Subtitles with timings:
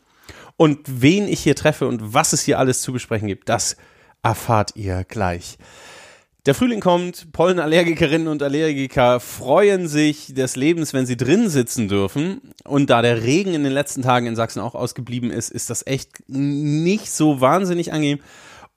[0.56, 3.76] Und wen ich hier treffe und was es hier alles zu besprechen gibt, das
[4.22, 5.58] erfahrt ihr gleich.
[6.46, 12.42] Der Frühling kommt, Pollenallergikerinnen und Allergiker freuen sich des Lebens, wenn sie drin sitzen dürfen.
[12.64, 15.86] Und da der Regen in den letzten Tagen in Sachsen auch ausgeblieben ist, ist das
[15.86, 18.20] echt nicht so wahnsinnig angenehm.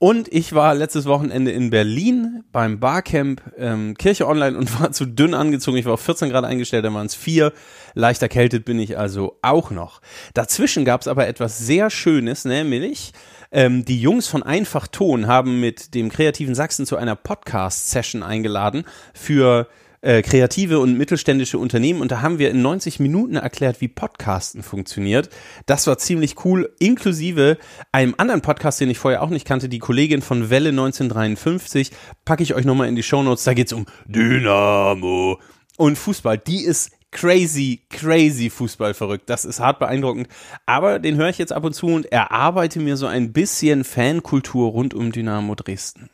[0.00, 5.06] Und ich war letztes Wochenende in Berlin beim Barcamp ähm, Kirche Online und war zu
[5.06, 5.76] dünn angezogen.
[5.76, 7.52] Ich war auf 14 Grad eingestellt, dann waren es vier.
[7.94, 10.00] Leicht erkältet bin ich also auch noch.
[10.34, 13.12] Dazwischen gab es aber etwas sehr Schönes, nämlich
[13.50, 18.84] ähm, die Jungs von Einfach Ton haben mit dem kreativen Sachsen zu einer Podcast-Session eingeladen
[19.14, 19.66] für
[20.00, 24.62] äh, kreative und mittelständische Unternehmen und da haben wir in 90 Minuten erklärt, wie Podcasten
[24.62, 25.30] funktioniert.
[25.66, 27.58] Das war ziemlich cool, inklusive
[27.92, 31.90] einem anderen Podcast, den ich vorher auch nicht kannte, die Kollegin von Welle 1953,
[32.24, 35.38] packe ich euch nochmal in die Shownotes, da geht's um Dynamo
[35.76, 36.38] und Fußball.
[36.38, 39.30] Die ist crazy, crazy Fußball verrückt.
[39.30, 40.28] Das ist hart beeindruckend.
[40.66, 44.70] Aber den höre ich jetzt ab und zu und erarbeite mir so ein bisschen Fankultur
[44.70, 46.10] rund um Dynamo Dresden.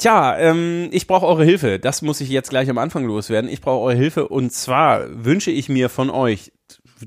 [0.00, 1.78] Tja, ähm, ich brauche eure Hilfe.
[1.78, 3.50] Das muss ich jetzt gleich am Anfang loswerden.
[3.50, 6.52] Ich brauche eure Hilfe und zwar wünsche ich mir von euch,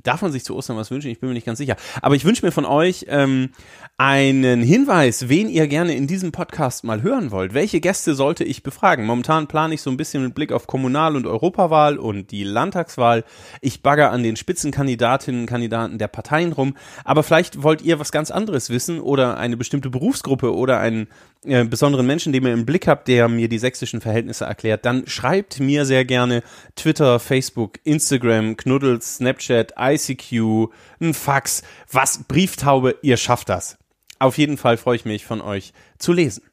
[0.04, 1.10] darf man sich zu Ostern was wünschen?
[1.10, 1.76] Ich bin mir nicht ganz sicher.
[2.04, 3.50] Aber ich wünsche mir von euch ähm,
[3.98, 7.56] einen Hinweis, wen ihr gerne in diesem Podcast mal hören wollt.
[7.56, 9.08] Welche Gäste sollte ich befragen?
[9.08, 13.24] Momentan plane ich so ein bisschen mit Blick auf Kommunal- und Europawahl und die Landtagswahl.
[13.62, 16.76] Ich bagger an den Spitzenkandidatinnen und Kandidaten der Parteien rum.
[17.06, 21.08] Aber vielleicht wollt ihr was ganz anderes wissen oder eine bestimmte Berufsgruppe oder einen
[21.46, 25.08] äh, besonderen Menschen, den ihr im Blick habt, der mir die sächsischen Verhältnisse erklärt, dann
[25.08, 26.44] schreibt mir sehr gerne
[26.76, 33.78] Twitter, Facebook, Instagram, Knuddels, Snapchat, ICQ, ein Fax, was, Brieftaube, ihr schafft das.
[34.20, 36.44] Auf jeden Fall freue ich mich von euch zu lesen.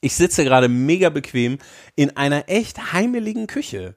[0.00, 1.58] Ich sitze gerade mega bequem
[1.96, 3.96] in einer echt heimeligen Küche.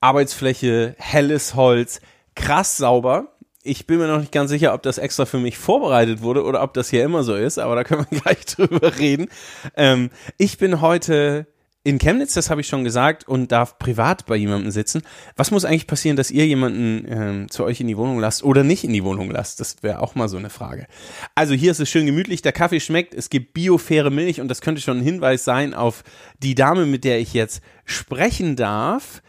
[0.00, 2.00] Arbeitsfläche, helles Holz,
[2.34, 6.22] krass sauber ich bin mir noch nicht ganz sicher, ob das extra für mich vorbereitet
[6.22, 9.28] wurde oder ob das hier immer so ist, aber da können wir gleich drüber reden.
[9.76, 11.46] Ähm, ich bin heute
[11.84, 15.02] in Chemnitz, das habe ich schon gesagt, und darf privat bei jemandem sitzen.
[15.36, 18.62] Was muss eigentlich passieren, dass ihr jemanden ähm, zu euch in die Wohnung lasst oder
[18.62, 19.60] nicht in die Wohnung lasst?
[19.60, 20.86] Das wäre auch mal so eine Frage.
[21.34, 24.60] Also hier ist es schön gemütlich, der Kaffee schmeckt, es gibt biofaire Milch und das
[24.60, 26.04] könnte schon ein Hinweis sein auf
[26.40, 29.22] die Dame, mit der ich jetzt sprechen darf.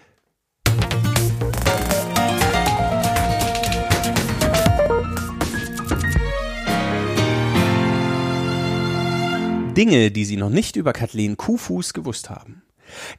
[9.79, 12.63] Dinge, die Sie noch nicht über Kathleen Kuhfuß gewusst haben.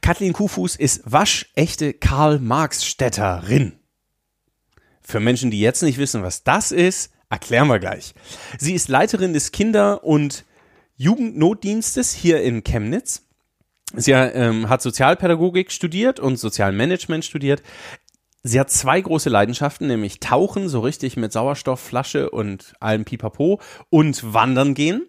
[0.01, 3.79] Kathleen Kuhfuß ist waschechte Karl-Marx-Städterin.
[5.01, 8.13] Für Menschen, die jetzt nicht wissen, was das ist, erklären wir gleich.
[8.59, 10.45] Sie ist Leiterin des Kinder- und
[10.97, 13.23] Jugendnotdienstes hier in Chemnitz.
[13.95, 17.63] Sie ähm, hat Sozialpädagogik studiert und Sozialmanagement studiert.
[18.43, 24.31] Sie hat zwei große Leidenschaften, nämlich Tauchen, so richtig mit Sauerstoffflasche und allem Pipapo und
[24.31, 25.07] Wandern gehen.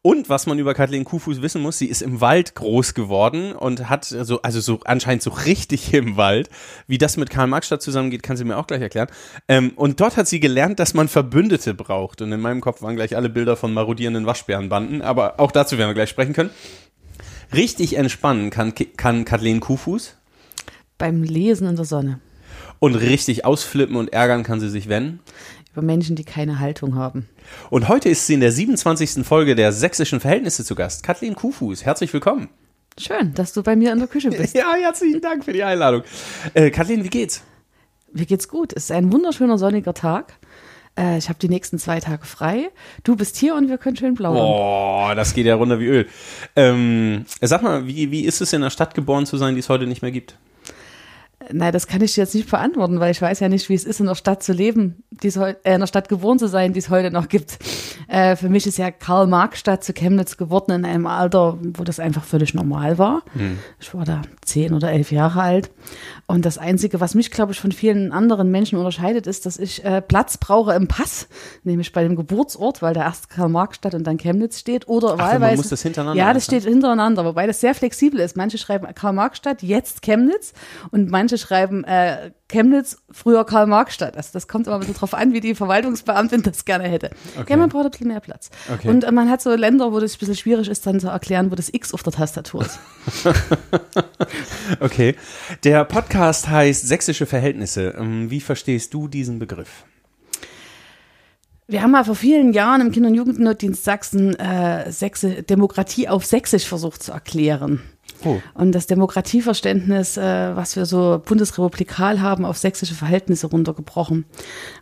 [0.00, 3.88] Und was man über Kathleen Kuhfuß wissen muss, sie ist im Wald groß geworden und
[3.88, 6.48] hat so, also so anscheinend so richtig im Wald.
[6.86, 9.08] Wie das mit Karl-Marx-Stadt zusammengeht, kann sie mir auch gleich erklären.
[9.48, 12.22] Ähm, und dort hat sie gelernt, dass man Verbündete braucht.
[12.22, 15.90] Und in meinem Kopf waren gleich alle Bilder von marodierenden Waschbärenbanden, aber auch dazu werden
[15.90, 16.50] wir gleich sprechen können.
[17.52, 20.16] Richtig entspannen kann, kann Kathleen Kuhfuß.
[20.96, 22.20] Beim Lesen in der Sonne.
[22.80, 25.18] Und richtig ausflippen und ärgern kann sie sich, wenn?
[25.78, 27.28] Über Menschen, die keine Haltung haben.
[27.70, 29.24] Und heute ist sie in der 27.
[29.24, 31.04] Folge der Sächsischen Verhältnisse zu Gast.
[31.04, 32.48] Kathleen Kuhfuß, herzlich willkommen.
[32.98, 34.54] Schön, dass du bei mir in der Küche bist.
[34.56, 36.02] ja, herzlichen Dank für die Einladung.
[36.54, 37.44] Äh, Kathleen, wie geht's?
[38.12, 38.72] Mir geht's gut.
[38.74, 40.32] Es ist ein wunderschöner sonniger Tag.
[40.98, 42.70] Äh, ich habe die nächsten zwei Tage frei.
[43.04, 44.42] Du bist hier und wir können schön plaudern.
[44.42, 46.08] Boah, das geht ja runter wie Öl.
[46.56, 49.68] Ähm, sag mal, wie, wie ist es in einer Stadt geboren zu sein, die es
[49.68, 50.36] heute nicht mehr gibt?
[51.52, 54.00] Nein, das kann ich jetzt nicht beantworten, weil ich weiß ja nicht, wie es ist,
[54.00, 56.90] in einer Stadt zu leben, die äh, in einer Stadt geboren zu sein, die es
[56.90, 57.58] heute noch gibt.
[58.08, 62.24] Äh, für mich ist ja Karl-Marx-Stadt zu Chemnitz geworden in einem Alter, wo das einfach
[62.24, 63.22] völlig normal war.
[63.32, 63.58] Hm.
[63.80, 65.70] Ich war da zehn oder elf Jahre alt.
[66.26, 69.84] Und das Einzige, was mich, glaube ich, von vielen anderen Menschen unterscheidet, ist, dass ich
[69.84, 71.28] äh, Platz brauche im Pass,
[71.64, 74.88] nämlich bei dem Geburtsort, weil da erst Karl-Marx-Stadt und dann Chemnitz steht.
[74.88, 75.40] Oder Ach, wahlweise.
[75.40, 78.36] Man muss das hintereinander Ja, das steht hintereinander, wobei das sehr flexibel ist.
[78.36, 80.52] Manche schreiben Karl-Marx-Stadt, jetzt Chemnitz
[80.90, 84.16] und manche Schreiben, äh, Chemnitz, früher Karl-Marx-Stadt.
[84.16, 87.10] Also das kommt immer ein bisschen drauf an, wie die Verwaltungsbeamtin das gerne hätte.
[87.38, 87.52] Okay.
[87.52, 88.50] Ja, man braucht ein bisschen mehr Platz.
[88.72, 88.88] Okay.
[88.88, 91.50] Und äh, man hat so Länder, wo das ein bisschen schwierig ist, dann zu erklären,
[91.50, 92.78] wo das X auf der Tastatur ist.
[94.80, 95.14] Okay.
[95.64, 97.94] Der Podcast heißt Sächsische Verhältnisse.
[97.98, 99.84] Ähm, Wie verstehst du diesen Begriff?
[101.70, 106.24] Wir haben mal vor vielen Jahren im Kinder- und Jugendnotdienst Sachsen äh, Sächse, Demokratie auf
[106.24, 107.82] Sächsisch versucht zu erklären.
[108.24, 108.40] Oh.
[108.54, 114.24] Und das Demokratieverständnis, äh, was wir so bundesrepublikal haben, auf sächsische Verhältnisse runtergebrochen.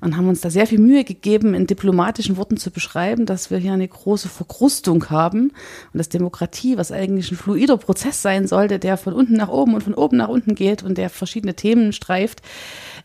[0.01, 3.59] Und haben uns da sehr viel Mühe gegeben, in diplomatischen Worten zu beschreiben, dass wir
[3.59, 5.53] hier eine große Verkrustung haben
[5.93, 9.75] und dass Demokratie, was eigentlich ein fluider Prozess sein sollte, der von unten nach oben
[9.75, 12.43] und von oben nach unten geht und der verschiedene Themen streift,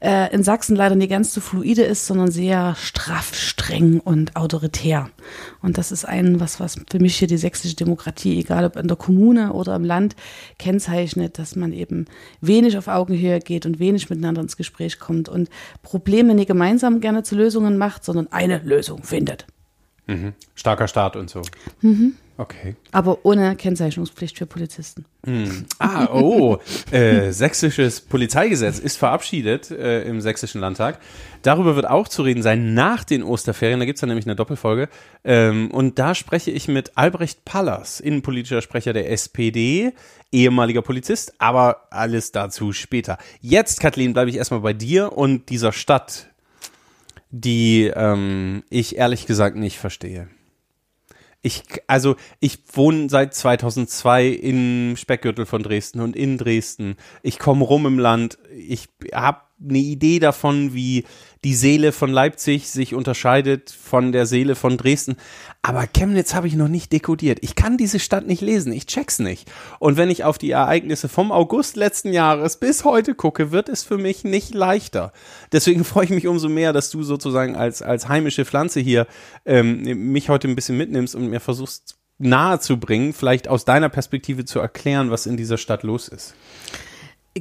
[0.02, 5.10] äh, in Sachsen leider nicht ganz so fluide ist, sondern sehr straff, streng und autoritär.
[5.62, 8.88] Und das ist ein, was, was für mich hier die sächsische Demokratie, egal ob in
[8.88, 10.16] der Kommune oder im Land,
[10.58, 12.06] kennzeichnet, dass man eben
[12.42, 15.50] wenig auf Augenhöhe geht und wenig miteinander ins Gespräch kommt und
[15.84, 19.46] Probleme nicht gemeinsam gerne zu Lösungen macht, sondern eine Lösung findet.
[20.56, 21.42] Starker Staat und so.
[22.42, 22.76] Okay.
[22.92, 25.06] Aber ohne Kennzeichnungspflicht für Polizisten.
[25.78, 26.58] Ah, oh,
[26.90, 31.00] äh, sächsisches Polizeigesetz ist verabschiedet äh, im sächsischen Landtag.
[31.44, 33.80] Darüber wird auch zu reden sein nach den Osterferien.
[33.80, 34.90] Da gibt's dann nämlich eine Doppelfolge.
[35.24, 39.94] Ähm, und da spreche ich mit Albrecht Pallas, innenpolitischer Sprecher der SPD,
[40.32, 43.20] ehemaliger Polizist, aber alles dazu später.
[43.40, 46.31] Jetzt, Kathleen, bleibe ich erstmal bei dir und dieser Stadt,
[47.32, 50.28] die ähm, ich ehrlich gesagt nicht verstehe.
[51.44, 56.98] Ich, also ich wohne seit 2002 im Speckgürtel von Dresden und in Dresden.
[57.24, 58.38] Ich komme rum im Land.
[58.56, 61.06] Ich habe eine Idee davon, wie
[61.44, 65.16] die Seele von Leipzig sich unterscheidet von der Seele von Dresden.
[65.64, 67.40] Aber Chemnitz habe ich noch nicht dekodiert.
[67.42, 68.72] Ich kann diese Stadt nicht lesen.
[68.72, 69.52] Ich check's nicht.
[69.80, 73.84] Und wenn ich auf die Ereignisse vom August letzten Jahres bis heute gucke, wird es
[73.84, 75.14] für mich nicht leichter.
[75.52, 79.08] Deswegen freue ich mich umso mehr, dass du sozusagen als, als heimische Pflanze hier
[79.46, 79.82] ähm,
[80.12, 84.46] mich heute ein bisschen mitnimmst und mir versuchst nahe zu bringen, vielleicht aus deiner Perspektive
[84.46, 86.36] zu erklären, was in dieser Stadt los ist.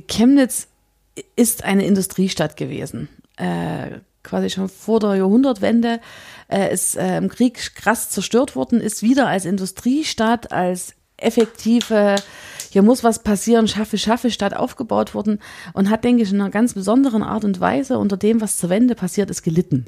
[0.09, 0.69] Chemnitz
[1.37, 3.09] ist eine Industriestadt gewesen.
[3.37, 6.01] Äh, quasi schon vor der Jahrhundertwende
[6.49, 12.17] äh, ist äh, im Krieg krass zerstört worden, ist wieder als Industriestadt, als effektive,
[12.71, 15.39] hier muss was passieren, schaffe, schaffe Stadt aufgebaut worden
[15.73, 18.71] und hat, denke ich, in einer ganz besonderen Art und Weise unter dem, was zur
[18.71, 19.87] Wende passiert ist, gelitten.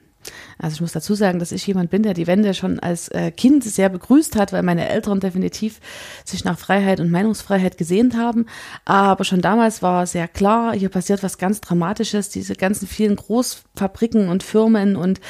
[0.59, 3.31] Also ich muss dazu sagen, dass ich jemand bin, der die Wende schon als äh,
[3.31, 5.81] Kind sehr begrüßt hat, weil meine Eltern definitiv
[6.25, 8.47] sich nach Freiheit und Meinungsfreiheit gesehnt haben.
[8.85, 12.29] Aber schon damals war sehr klar, hier passiert was ganz Dramatisches.
[12.29, 15.21] Diese ganzen vielen Großfabriken und Firmen und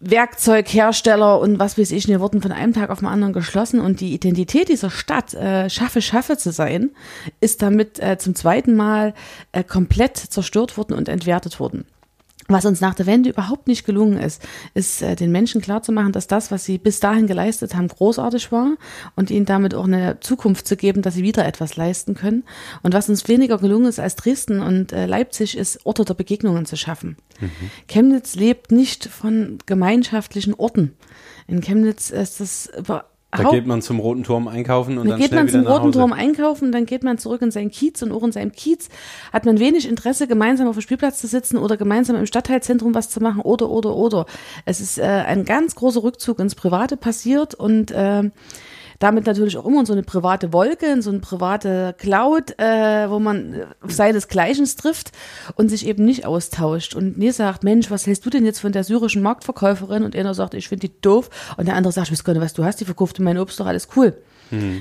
[0.00, 4.00] Werkzeughersteller und was weiß ich, die wurden von einem Tag auf den anderen geschlossen und
[4.00, 6.90] die Identität dieser Stadt, äh, schaffe, schaffe zu sein,
[7.40, 9.14] ist damit äh, zum zweiten Mal
[9.52, 11.86] äh, komplett zerstört worden und entwertet worden.
[12.48, 14.42] Was uns nach der Wende überhaupt nicht gelungen ist,
[14.74, 18.76] ist äh, den Menschen klarzumachen, dass das, was sie bis dahin geleistet haben, großartig war
[19.16, 22.44] und ihnen damit auch eine Zukunft zu geben, dass sie wieder etwas leisten können.
[22.82, 26.66] Und was uns weniger gelungen ist als Dresden und äh, Leipzig, ist Orte der Begegnungen
[26.66, 27.16] zu schaffen.
[27.88, 30.94] Chemnitz lebt nicht von gemeinschaftlichen Orten.
[31.46, 32.70] In Chemnitz ist das
[33.30, 35.92] Da geht man zum Roten Turm einkaufen und dann dann geht man zum Roten.
[35.92, 38.88] Turm einkaufen, dann geht man zurück in seinen Kiez und auch in seinem Kiez
[39.32, 43.10] hat man wenig Interesse, gemeinsam auf dem Spielplatz zu sitzen oder gemeinsam im Stadtteilzentrum was
[43.10, 44.26] zu machen oder, oder, oder.
[44.64, 48.30] Es ist äh, ein ganz großer Rückzug ins Private passiert und äh,
[48.98, 53.08] damit natürlich auch immer in so eine private Wolke, in so eine private Cloud, äh,
[53.10, 55.12] wo man äh, seinesgleichen trifft
[55.54, 58.72] und sich eben nicht austauscht und nie sagt, Mensch, was hältst du denn jetzt von
[58.72, 60.02] der syrischen Marktverkäuferin?
[60.02, 62.42] Und einer sagt, ich finde die doof und der andere sagt, ich weiß gar nicht,
[62.42, 64.16] was du hast, die verkauft in mein Obst doch alles cool.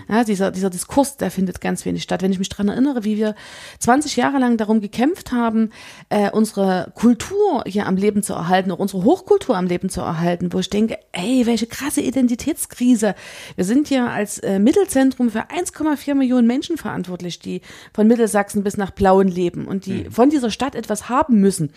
[0.10, 2.22] Ja, dieser, dieser Diskurs, der findet ganz wenig statt.
[2.22, 3.36] Wenn ich mich daran erinnere, wie wir
[3.80, 5.72] 20 Jahre lang darum gekämpft haben,
[6.10, 10.54] äh, unsere Kultur hier am Leben zu erhalten, auch unsere Hochkultur am Leben zu erhalten,
[10.54, 13.16] wo ich denke, ey, welche krasse Identitätskrise.
[13.56, 17.62] Wir sind hier als äh, Mittelzentrum für 1,4 Millionen Menschen verantwortlich, die
[17.94, 21.72] von Mittelsachsen bis nach Plauen leben und die von dieser Stadt etwas haben müssen.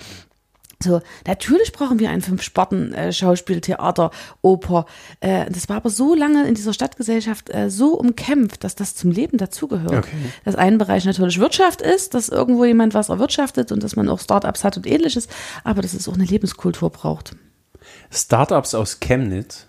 [0.80, 4.86] So, natürlich brauchen wir ein Fünf-Sparten, äh, Schauspiel, Theater, Oper.
[5.18, 9.10] Äh, das war aber so lange in dieser Stadtgesellschaft äh, so umkämpft, dass das zum
[9.10, 9.92] Leben dazugehört.
[10.06, 10.16] Okay.
[10.44, 14.20] Dass ein Bereich natürlich Wirtschaft ist, dass irgendwo jemand was erwirtschaftet und dass man auch
[14.20, 15.26] Startups hat und ähnliches,
[15.64, 17.34] aber dass es auch eine Lebenskultur braucht.
[18.10, 19.67] Startups aus Chemnitz.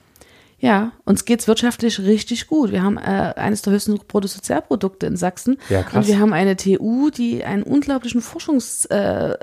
[0.59, 2.71] Ja, uns geht's wirtschaftlich richtig gut.
[2.71, 5.57] Wir haben äh, eines der höchsten Bruttosozialprodukte in Sachsen.
[5.69, 5.95] Ja, krass.
[5.95, 9.37] Und wir haben eine TU, die einen unglaublichen Forschungshype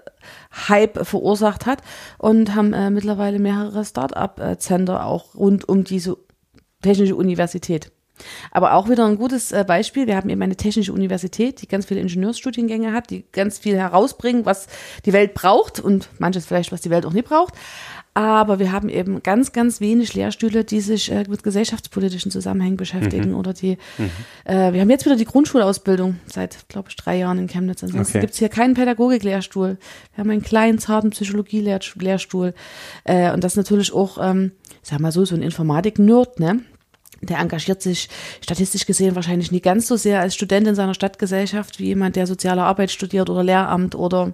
[0.66, 1.80] äh, verursacht hat
[2.18, 6.18] und haben äh, mittlerweile mehrere Start-up-Center auch rund um diese
[6.82, 7.92] technische Universität.
[8.50, 10.06] Aber auch wieder ein gutes äh, Beispiel.
[10.06, 14.46] Wir haben eben eine technische Universität, die ganz viele Ingenieursstudiengänge hat, die ganz viel herausbringen,
[14.46, 14.66] was
[15.04, 17.54] die Welt braucht und manches vielleicht, was die Welt auch nicht braucht.
[18.16, 23.32] Aber wir haben eben ganz, ganz wenig Lehrstühle, die sich äh, mit gesellschaftspolitischen Zusammenhängen beschäftigen.
[23.32, 23.36] Mhm.
[23.36, 24.10] Oder die, mhm.
[24.46, 27.82] äh, wir haben jetzt wieder die Grundschulausbildung seit, glaube ich, drei Jahren in Chemnitz.
[27.82, 28.20] Ansonsten okay.
[28.20, 29.76] gibt es hier keinen Pädagogik-Lehrstuhl.
[30.14, 32.54] Wir haben einen kleinen, zarten Psychologie-Lehrstuhl.
[33.04, 36.60] Äh, und das natürlich auch, ähm, ich sag mal so, so ein Informatik-Nerd, ne?
[37.20, 38.08] Der engagiert sich
[38.42, 42.26] statistisch gesehen wahrscheinlich nie ganz so sehr als Student in seiner Stadtgesellschaft wie jemand, der
[42.26, 44.32] soziale Arbeit studiert oder Lehramt oder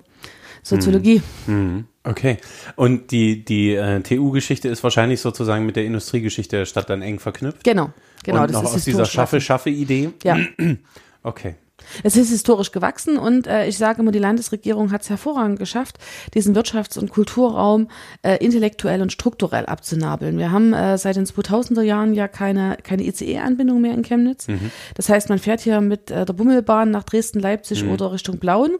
[0.63, 1.23] Soziologie.
[1.47, 1.87] Mhm.
[2.05, 2.39] Okay.
[2.77, 7.19] Und die, die äh, TU-Geschichte ist wahrscheinlich sozusagen mit der Industriegeschichte der Stadt dann eng
[7.19, 7.65] verknüpft.
[7.65, 7.91] Genau,
[8.25, 8.43] genau.
[8.43, 10.11] Und das noch ist aus dieser Schaffe-Schaffe-Idee.
[10.25, 10.39] Ja.
[11.25, 11.55] Okay.
[12.03, 15.99] Es ist historisch gewachsen und äh, ich sage immer, die Landesregierung hat es hervorragend geschafft,
[16.35, 17.89] diesen Wirtschafts- und Kulturraum
[18.23, 20.39] äh, intellektuell und strukturell abzunabeln.
[20.39, 24.49] Wir haben äh, seit den 2000er Jahren ja keine, keine ICE-Anbindung mehr in Chemnitz.
[24.49, 24.71] Mhm.
[24.95, 27.93] Das heißt, man fährt hier mit äh, der Bummelbahn nach Dresden, Leipzig mhm.
[27.93, 28.73] oder Richtung Blauen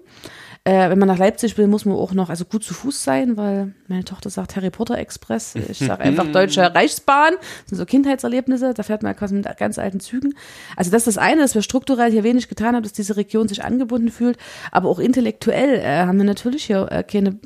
[0.65, 3.37] äh, wenn man nach Leipzig will, muss man auch noch also gut zu Fuß sein,
[3.37, 5.57] weil meine Tochter sagt Harry Potter Express.
[5.57, 7.35] Ich sage einfach Deutsche Reichsbahn.
[7.35, 8.73] Das sind so Kindheitserlebnisse.
[8.73, 10.35] Da fährt man quasi mit ganz alten Zügen.
[10.77, 13.49] Also das ist das eine, dass wir strukturell hier wenig getan haben, dass diese Region
[13.49, 14.39] sich angebunden fühlt.
[14.71, 17.41] Aber auch intellektuell äh, haben wir natürlich hier äh, keine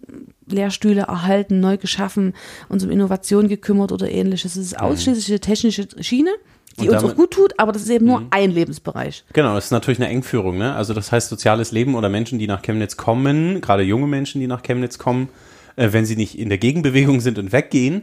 [0.47, 2.35] Lehrstühle erhalten, neu geschaffen,
[2.69, 4.57] uns um Innovation gekümmert oder ähnliches.
[4.57, 4.87] Es ist mhm.
[4.87, 6.31] ausschließlich eine technische Schiene
[6.79, 8.27] die uns auch gut tut, aber das ist eben nur mhm.
[8.31, 9.25] ein Lebensbereich.
[9.33, 10.59] Genau, das ist natürlich eine Engführung.
[10.59, 10.75] Ne?
[10.75, 14.47] Also das heißt, soziales Leben oder Menschen, die nach Chemnitz kommen, gerade junge Menschen, die
[14.47, 15.29] nach Chemnitz kommen,
[15.77, 18.03] äh, wenn sie nicht in der Gegenbewegung sind und weggehen,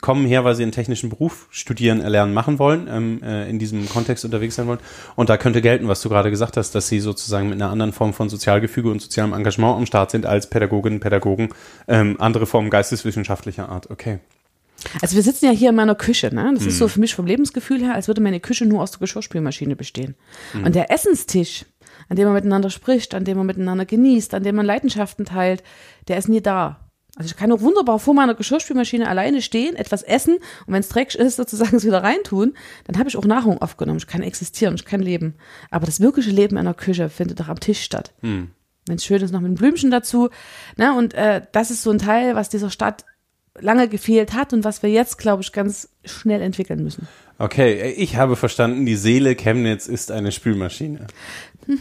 [0.00, 3.88] kommen her, weil sie einen technischen Beruf studieren, erlernen, machen wollen, ähm, äh, in diesem
[3.88, 4.80] Kontext unterwegs sein wollen.
[5.16, 7.92] Und da könnte gelten, was du gerade gesagt hast, dass sie sozusagen mit einer anderen
[7.92, 11.48] Form von Sozialgefüge und sozialem Engagement am Start sind als Pädagoginnen, Pädagogen,
[11.88, 13.90] ähm, andere Formen geisteswissenschaftlicher Art.
[13.90, 14.18] Okay.
[15.00, 16.50] Also wir sitzen ja hier in meiner Küche, ne?
[16.54, 16.68] Das mhm.
[16.68, 19.76] ist so für mich vom Lebensgefühl her, als würde meine Küche nur aus der Geschirrspülmaschine
[19.76, 20.14] bestehen.
[20.52, 20.64] Mhm.
[20.64, 21.64] Und der Essenstisch,
[22.08, 25.62] an dem man miteinander spricht, an dem man miteinander genießt, an dem man Leidenschaften teilt,
[26.08, 26.80] der ist nie da.
[27.16, 30.34] Also ich kann auch wunderbar vor meiner Geschirrspülmaschine alleine stehen, etwas essen
[30.66, 33.98] und wenn es dreckig ist, sozusagen es wieder reintun, dann habe ich auch Nahrung aufgenommen.
[33.98, 35.34] Ich kann existieren, ich kann leben.
[35.70, 38.12] Aber das wirkliche Leben in der Küche findet doch am Tisch statt.
[38.22, 38.50] Mhm.
[38.86, 40.28] Wenn es schön ist, noch mit einem Blümchen dazu.
[40.76, 40.94] Ne?
[40.94, 43.06] Und äh, das ist so ein Teil, was dieser Stadt
[43.60, 47.06] lange gefehlt hat und was wir jetzt, glaube ich, ganz schnell entwickeln müssen.
[47.38, 51.06] Okay, ich habe verstanden, die Seele Chemnitz ist eine Spülmaschine.
[51.66, 51.80] Mhm.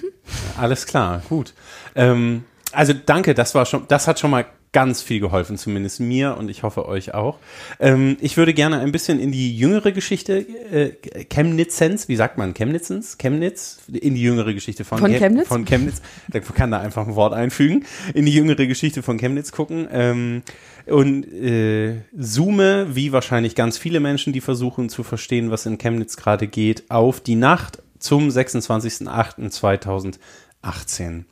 [0.58, 1.53] Alles klar, gut.
[1.96, 6.36] Ähm, also danke, das war schon, das hat schon mal ganz viel geholfen, zumindest mir
[6.38, 7.38] und ich hoffe euch auch.
[7.80, 10.94] Ähm, ich würde gerne ein bisschen in die jüngere Geschichte äh,
[11.30, 13.20] Chemnitzens, wie sagt man Chemnitzens?
[13.20, 13.77] Chemnitz?
[13.88, 15.48] In die jüngere Geschichte von, von Chemnitz.
[15.48, 16.01] Von Chemnitz.
[16.30, 17.86] Da kann da einfach ein Wort einfügen.
[18.13, 19.88] In die jüngere Geschichte von Chemnitz gucken.
[19.92, 20.42] Ähm,
[20.88, 26.18] und äh, zoome, wie wahrscheinlich ganz viele Menschen, die versuchen zu verstehen, was in Chemnitz
[26.18, 31.25] gerade geht, auf die Nacht zum 26.08.2018.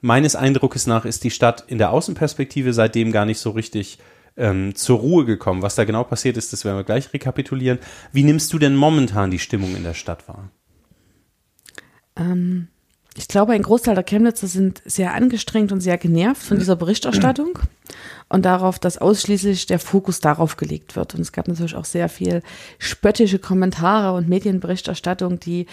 [0.00, 3.98] Meines Eindruckes nach ist die Stadt in der Außenperspektive seitdem gar nicht so richtig
[4.36, 5.62] ähm, zur Ruhe gekommen.
[5.62, 7.78] Was da genau passiert ist, das werden wir gleich rekapitulieren.
[8.12, 10.50] Wie nimmst du denn momentan die Stimmung in der Stadt wahr?
[12.16, 12.68] Ähm,
[13.16, 17.58] ich glaube, ein Großteil der Chemnitzer sind sehr angestrengt und sehr genervt von dieser Berichterstattung
[18.28, 21.16] und darauf, dass ausschließlich der Fokus darauf gelegt wird.
[21.16, 22.42] Und es gab natürlich auch sehr viel
[22.78, 25.66] spöttische Kommentare und Medienberichterstattung, die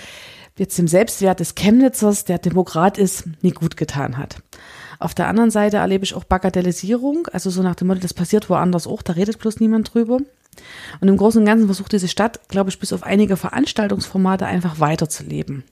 [0.58, 4.38] jetzt dem Selbstwert des Chemnitzers, der Demokrat ist, nie gut getan hat.
[5.00, 8.50] Auf der anderen Seite erlebe ich auch Bagatellisierung, also so nach dem Motto, das passiert
[8.50, 10.20] woanders auch, da redet bloß niemand drüber.
[11.02, 14.80] Und im Großen und Ganzen versucht diese Stadt, glaube ich, bis auf einige Veranstaltungsformate einfach
[14.80, 15.64] weiterzuleben.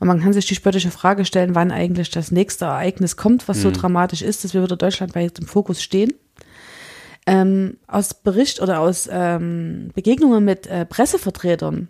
[0.00, 3.58] Und man kann sich die spöttische Frage stellen, wann eigentlich das nächste Ereignis kommt, was
[3.58, 3.62] mhm.
[3.62, 6.12] so dramatisch ist, dass wir wieder deutschlandweit im Fokus stehen.
[7.24, 11.88] Ähm, aus Bericht oder aus ähm, Begegnungen mit äh, Pressevertretern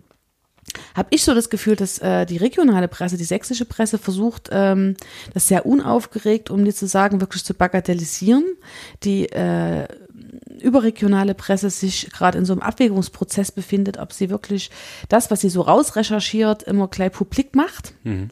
[0.95, 4.95] habe ich so das Gefühl, dass äh, die regionale Presse, die sächsische Presse versucht, ähm,
[5.33, 8.45] das sehr unaufgeregt, um dir zu sagen, wirklich zu bagatellisieren.
[9.03, 9.87] Die äh,
[10.59, 14.71] überregionale Presse sich gerade in so einem Abwägungsprozess befindet, ob sie wirklich
[15.09, 17.93] das, was sie so rausrecherchiert, immer gleich publik macht.
[18.03, 18.29] Mhm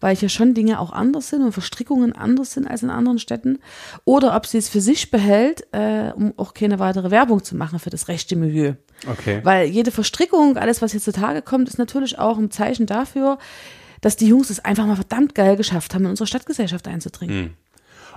[0.00, 3.58] weil hier schon Dinge auch anders sind und Verstrickungen anders sind als in anderen Städten.
[4.04, 7.78] Oder ob sie es für sich behält, äh, um auch keine weitere Werbung zu machen
[7.78, 8.74] für das rechte Milieu.
[9.10, 9.40] Okay.
[9.42, 13.38] Weil jede Verstrickung, alles, was jetzt zutage kommt, ist natürlich auch ein Zeichen dafür,
[14.00, 17.36] dass die Jungs es einfach mal verdammt geil geschafft haben, in unsere Stadtgesellschaft einzudringen.
[17.36, 17.50] Mhm.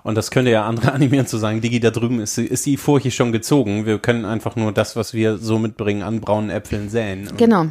[0.04, 3.12] Und das könnte ja andere animieren zu sagen, Digi, da drüben ist, ist die Furche
[3.12, 3.86] schon gezogen.
[3.86, 7.30] Wir können einfach nur das, was wir so mitbringen, an braunen Äpfeln säen.
[7.38, 7.68] Genau.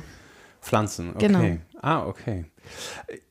[0.61, 1.11] Pflanzen.
[1.15, 1.27] Okay.
[1.27, 1.57] Genau.
[1.81, 2.47] Ah, okay.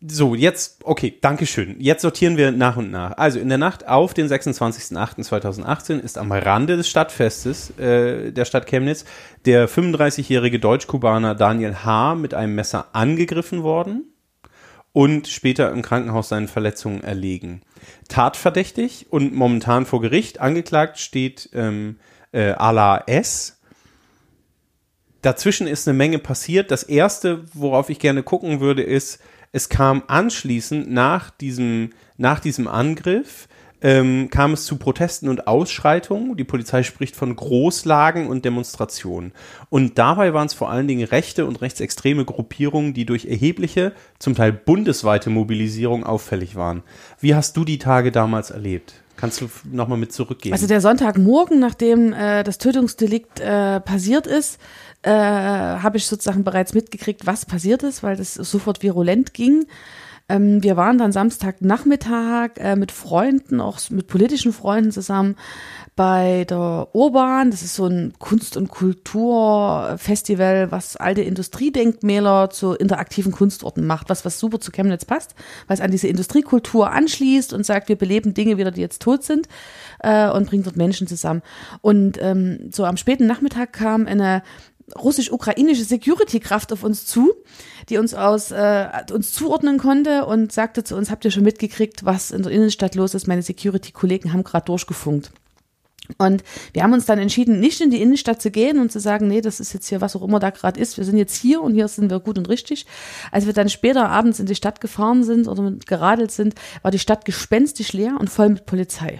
[0.02, 1.76] So, jetzt, okay, Dankeschön.
[1.80, 3.18] Jetzt sortieren wir nach und nach.
[3.18, 8.68] Also in der Nacht auf den 26.08.2018 ist am Rande des Stadtfestes äh, der Stadt
[8.68, 9.06] Chemnitz
[9.46, 12.16] der 35-jährige Deutsch-Kubaner Daniel H.
[12.16, 14.06] mit einem Messer angegriffen worden
[14.94, 17.62] und später im Krankenhaus seinen Verletzungen erlegen.
[18.08, 21.98] Tatverdächtig und momentan vor Gericht angeklagt steht ähm,
[22.32, 23.55] äh, Ala S.
[25.26, 26.70] Dazwischen ist eine Menge passiert.
[26.70, 29.20] Das erste, worauf ich gerne gucken würde, ist,
[29.52, 33.48] es kam anschließend nach diesem, nach diesem Angriff,
[33.82, 36.38] ähm, kam es zu Protesten und Ausschreitungen.
[36.38, 39.32] Die Polizei spricht von Großlagen und Demonstrationen.
[39.72, 44.36] Und dabei waren es vor allen Dingen rechte und rechtsextreme Gruppierungen, die durch erhebliche, zum
[44.36, 46.84] Teil bundesweite Mobilisierung auffällig waren.
[47.20, 48.94] Wie hast du die Tage damals erlebt?
[49.18, 50.54] Kannst du nochmal mit zurückgehen?
[50.54, 54.60] Also der Sonntagmorgen, nachdem äh, das Tötungsdelikt äh, passiert ist,
[55.06, 59.66] äh, habe ich sozusagen bereits mitgekriegt, was passiert ist, weil das sofort virulent ging.
[60.28, 65.36] Ähm, wir waren dann Samstagnachmittag äh, mit Freunden, auch mit politischen Freunden zusammen
[65.96, 67.52] bei der Urban.
[67.52, 74.26] Das ist so ein Kunst- und Kulturfestival, was alte Industriedenkmäler zu interaktiven Kunstorten macht, was,
[74.26, 75.36] was super zu Chemnitz passt,
[75.68, 79.48] es an diese Industriekultur anschließt und sagt, wir beleben Dinge wieder, die jetzt tot sind
[80.00, 81.44] äh, und bringt dort Menschen zusammen.
[81.82, 84.42] Und ähm, so am späten Nachmittag kam eine
[84.94, 87.34] russisch-ukrainische Security-Kraft auf uns zu,
[87.90, 92.06] die uns aus äh, uns zuordnen konnte und sagte zu uns: Habt ihr schon mitgekriegt,
[92.06, 93.28] was in der Innenstadt los ist?
[93.28, 95.32] Meine Security-Kollegen haben gerade durchgefunkt.
[96.18, 99.28] Und wir haben uns dann entschieden, nicht in die Innenstadt zu gehen und zu sagen,
[99.28, 100.98] nee, das ist jetzt hier, was auch immer da gerade ist.
[100.98, 102.86] Wir sind jetzt hier und hier sind wir gut und richtig.
[103.32, 107.00] Als wir dann später abends in die Stadt gefahren sind oder geradelt sind, war die
[107.00, 109.20] Stadt gespenstisch leer und voll mit Polizei.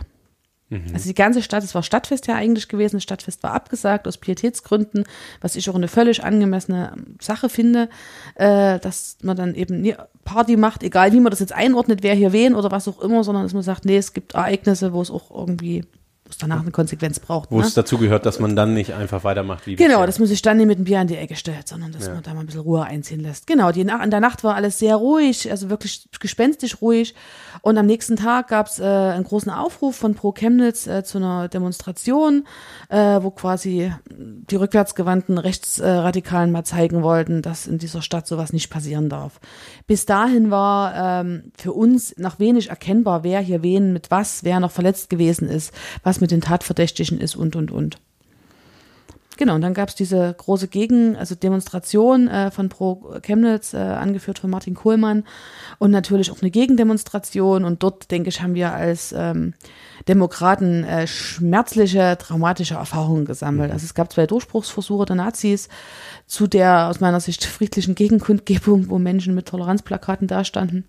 [0.70, 0.86] Mhm.
[0.94, 4.18] Also die ganze Stadt, es war Stadtfest ja eigentlich gewesen, das Stadtfest war abgesagt aus
[4.18, 5.04] Pietätsgründen,
[5.42, 7.90] was ich auch eine völlig angemessene Sache finde,
[8.36, 9.94] äh, dass man dann eben
[10.24, 13.24] Party macht, egal wie man das jetzt einordnet, wer hier wen oder was auch immer,
[13.24, 15.84] sondern dass man sagt, nee, es gibt Ereignisse, wo es auch irgendwie
[16.26, 17.52] wo es danach eine Konsequenz braucht.
[17.52, 17.66] Wo ne?
[17.66, 20.58] es dazu gehört, dass man dann nicht einfach weitermacht wie Genau, dass man sich dann
[20.58, 22.16] nicht mit dem Bier an die Ecke stellt, sondern dass ja.
[22.16, 23.46] man da mal ein bisschen Ruhe einziehen lässt.
[23.46, 27.14] Genau, die in der Nacht war alles sehr ruhig, also wirklich gespenstisch ruhig.
[27.62, 31.20] Und am nächsten Tag gab es äh, einen großen Aufruf von Pro Chemnitz äh, zu
[31.20, 32.48] einer Demonstration,
[32.90, 38.70] äh, wo quasi die rückwärtsgewandten Rechtsradikalen mal zeigen wollten, dass in dieser Stadt sowas nicht
[38.70, 39.40] passieren darf.
[39.86, 44.60] Bis dahin war ähm, für uns noch wenig erkennbar, wer hier wen mit was, wer
[44.60, 47.98] noch verletzt gewesen ist, was mit den Tatverdächtigen ist und, und, und.
[49.38, 53.78] Genau, und dann gab es diese große Gegen-, also Demonstration äh, von Pro Chemnitz, äh,
[53.78, 55.26] angeführt von Martin Kohlmann
[55.78, 57.66] und natürlich auch eine Gegendemonstration.
[57.66, 59.54] Und dort, denke ich, haben wir als ähm,
[60.08, 63.72] Demokraten äh, schmerzliche, traumatische Erfahrungen gesammelt.
[63.72, 65.68] Also es gab zwei Durchbruchsversuche der Nazis
[66.28, 70.86] zu der aus meiner Sicht friedlichen Gegenkundgebung, wo Menschen mit Toleranzplakaten dastanden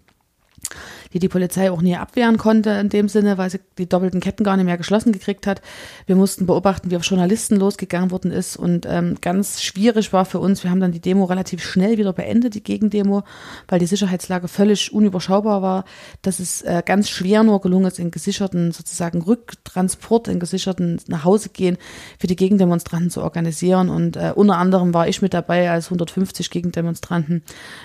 [1.13, 4.45] die die Polizei auch nie abwehren konnte in dem Sinne, weil sie die doppelten Ketten
[4.45, 5.63] gar nicht mehr geschlossen gekriegt hat.
[6.07, 10.39] Wir mussten beobachten, wie auf Journalisten losgegangen worden ist und ähm, ganz schwierig war für
[10.39, 10.63] uns.
[10.63, 13.23] Wir haben dann die Demo relativ schnell wieder beendet, die Gegendemo,
[13.69, 15.85] weil die Sicherheitslage völlig unüberschaubar war,
[16.23, 21.79] dass es äh, ganz schwer nur gelungen ist, in gesicherten sozusagen Rücktransport, in gesicherten Nachhausegehen
[22.19, 26.51] für die Gegendemonstranten zu organisieren und äh, unter anderem war ich mit dabei, als 150
[26.51, 27.43] Gegendemonstranten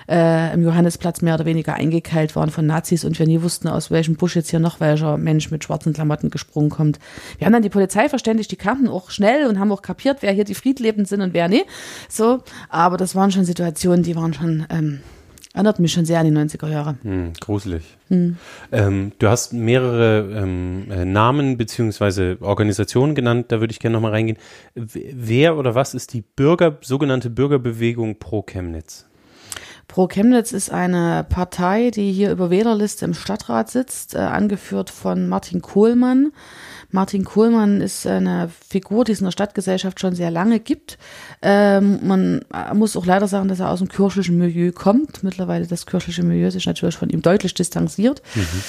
[0.08, 3.90] äh, im Johannesplatz mehr oder weniger eingekeilt waren von Nazis und wir nie wussten, aus
[3.90, 6.98] welchem Busch jetzt hier noch welcher Mensch mit schwarzen Klamotten gesprungen kommt.
[7.38, 10.32] Wir haben dann die Polizei verständigt, die kamen auch schnell und haben auch kapiert, wer
[10.32, 11.66] hier die Friedlebenden sind und wer nicht.
[12.08, 15.00] So, aber das waren schon Situationen, die waren schon, ähm,
[15.54, 16.96] erinnerten mich schon sehr an die 90er Jahre.
[17.02, 17.82] Hm, gruselig.
[18.08, 18.36] Hm.
[18.70, 24.12] Ähm, du hast mehrere ähm, äh, Namen beziehungsweise Organisationen genannt, da würde ich gerne nochmal
[24.12, 24.38] reingehen.
[24.74, 29.06] Wer oder was ist die Bürger, sogenannte Bürgerbewegung pro Chemnitz?
[29.92, 35.28] Pro Chemnitz ist eine Partei, die hier über Wählerliste im Stadtrat sitzt, äh, angeführt von
[35.28, 36.32] Martin Kohlmann.
[36.90, 40.96] Martin Kohlmann ist eine Figur, die es in der Stadtgesellschaft schon sehr lange gibt.
[41.42, 45.22] Ähm, man muss auch leider sagen, dass er aus dem kirchlichen Milieu kommt.
[45.24, 48.22] Mittlerweile das kirchliche Milieu sich natürlich von ihm deutlich distanziert.
[48.34, 48.62] Mhm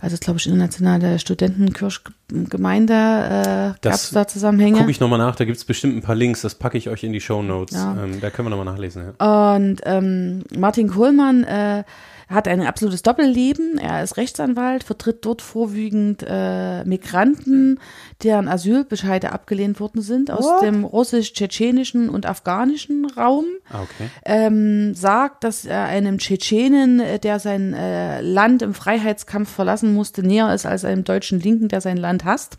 [0.00, 4.78] also glaube ich, internationale Studentenkirchgemeinde äh, gab es da Zusammenhänge.
[4.78, 7.04] Gucke ich nochmal nach, da gibt es bestimmt ein paar Links, das packe ich euch
[7.04, 7.76] in die Show Notes.
[7.76, 7.96] Ja.
[8.02, 9.14] Ähm, da können wir nochmal nachlesen.
[9.18, 9.54] Ja.
[9.54, 11.84] Und ähm, Martin Kohlmann äh,
[12.28, 13.78] hat ein absolutes Doppelleben.
[13.78, 17.78] Er ist Rechtsanwalt, vertritt dort vorwiegend äh, Migranten,
[18.22, 20.62] deren Asylbescheide abgelehnt worden sind aus What?
[20.62, 23.44] dem russisch-tschetschenischen und afghanischen Raum.
[23.70, 24.10] Ah, okay.
[24.24, 30.22] Ähm, sagt, dass er einem Tschetschenen, äh, der sein äh, Land im Freiheitskampf verlassen musste,
[30.22, 32.58] näher ist als einem deutschen Linken, der sein Land hasst.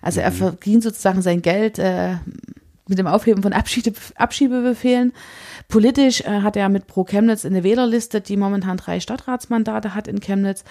[0.00, 0.24] Also mhm.
[0.24, 2.16] er verdient sozusagen sein Geld äh,
[2.88, 5.12] mit dem Aufheben von Abschiede, Abschiebebefehlen.
[5.68, 10.20] Politisch äh, hat er mit Pro Chemnitz eine Wählerliste, die momentan drei Stadtratsmandate hat in
[10.20, 10.64] Chemnitz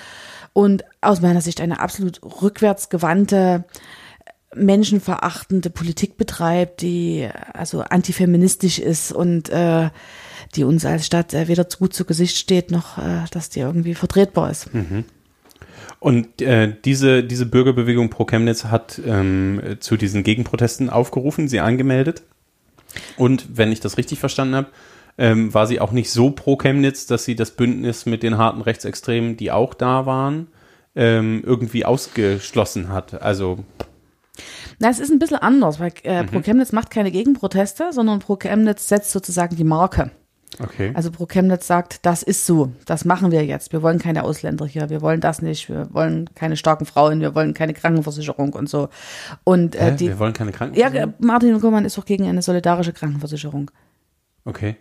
[0.53, 3.63] und aus meiner Sicht eine absolut rückwärtsgewandte,
[4.53, 9.89] menschenverachtende Politik betreibt, die also antifeministisch ist und äh,
[10.55, 13.95] die uns als Stadt äh, weder gut zu Gesicht steht, noch äh, dass die irgendwie
[13.95, 14.73] vertretbar ist.
[14.73, 15.05] Mhm.
[16.01, 22.23] Und äh, diese, diese Bürgerbewegung pro Chemnitz hat ähm, zu diesen Gegenprotesten aufgerufen, sie angemeldet.
[23.17, 24.67] Und wenn ich das richtig verstanden habe,
[25.19, 28.61] ähm, war sie auch nicht so pro Chemnitz, dass sie das Bündnis mit den harten
[28.61, 30.47] Rechtsextremen, die auch da waren,
[30.95, 33.21] ähm, irgendwie ausgeschlossen hat.
[33.21, 33.59] Also
[34.79, 38.37] na, es ist ein bisschen anders, weil äh, Pro Chemnitz macht keine Gegenproteste, sondern Pro
[38.37, 40.09] Chemnitz setzt sozusagen die Marke.
[40.59, 40.91] Okay.
[40.93, 43.71] Also Pro Chemnitz sagt, das ist so, das machen wir jetzt.
[43.71, 47.33] Wir wollen keine Ausländer hier, wir wollen das nicht, wir wollen keine starken Frauen, wir
[47.35, 48.89] wollen keine Krankenversicherung und so.
[49.43, 51.13] Und äh, die, wir wollen keine ja, Krankenversicherung?
[51.19, 53.71] Martin Kuhlmann ist auch gegen eine solidarische Krankenversicherung.
[54.43, 54.75] Okay.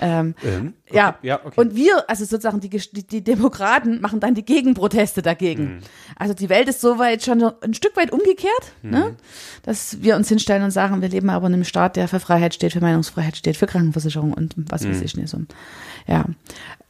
[0.00, 0.96] Ähm, Ähm, okay.
[0.96, 1.60] Ja, ja okay.
[1.60, 5.64] und wir, also sozusagen die, die, Demokraten, machen dann die Gegenproteste dagegen.
[5.64, 5.78] Mhm.
[6.16, 8.90] Also die Welt ist soweit schon ein Stück weit umgekehrt, Mhm.
[8.90, 9.16] ne?
[9.62, 12.54] dass wir uns hinstellen und sagen, wir leben aber in einem Staat, der für Freiheit
[12.54, 14.90] steht, für Meinungsfreiheit steht, für Krankenversicherung und was Mhm.
[14.90, 15.38] weiß ich nicht so.
[16.06, 16.26] Ja,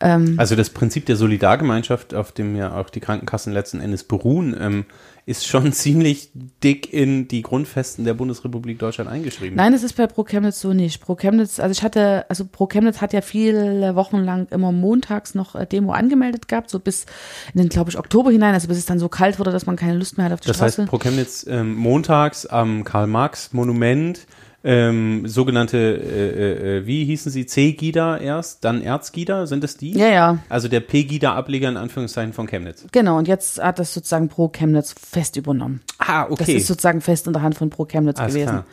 [0.00, 4.56] ähm, Also das Prinzip der Solidargemeinschaft, auf dem ja auch die Krankenkassen letzten Endes beruhen,
[4.60, 4.84] ähm,
[5.26, 6.30] ist schon ziemlich
[6.62, 9.56] dick in die Grundfesten der Bundesrepublik Deutschland eingeschrieben.
[9.56, 11.00] Nein, es ist bei Pro Chemnitz so nicht.
[11.00, 15.34] Pro Chemnitz, also ich hatte, also Pro Chemnitz hat ja viele Wochen lang immer montags
[15.34, 17.06] noch äh, Demo angemeldet gehabt, so bis
[17.52, 19.74] in den, glaube ich, Oktober hinein, also bis es dann so kalt wurde, dass man
[19.76, 20.82] keine Lust mehr hat auf die Das Straße.
[20.82, 24.26] heißt, Pro Chemnitz ähm, montags am Karl-Marx-Monument
[24.68, 29.92] ähm, sogenannte, äh, äh, wie hießen sie, C-Gida erst, dann Erzgida, sind es die?
[29.96, 32.84] ja, ja, Also der P-Gida-Ableger in Anführungszeichen von Chemnitz.
[32.90, 33.16] genau.
[33.16, 35.82] Und jetzt hat das sozusagen Pro Chemnitz fest übernommen.
[35.98, 36.56] Ah, Das okay.
[36.56, 38.48] ist sozusagen fest in der Hand von Pro Chemnitz Alles gewesen.
[38.50, 38.66] klar.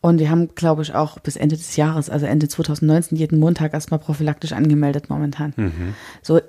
[0.00, 3.72] Und die haben, glaube ich, auch bis Ende des Jahres, also Ende 2019, jeden Montag
[3.74, 5.52] erstmal prophylaktisch angemeldet momentan.
[5.56, 5.94] Mhm.
[6.22, 6.40] So,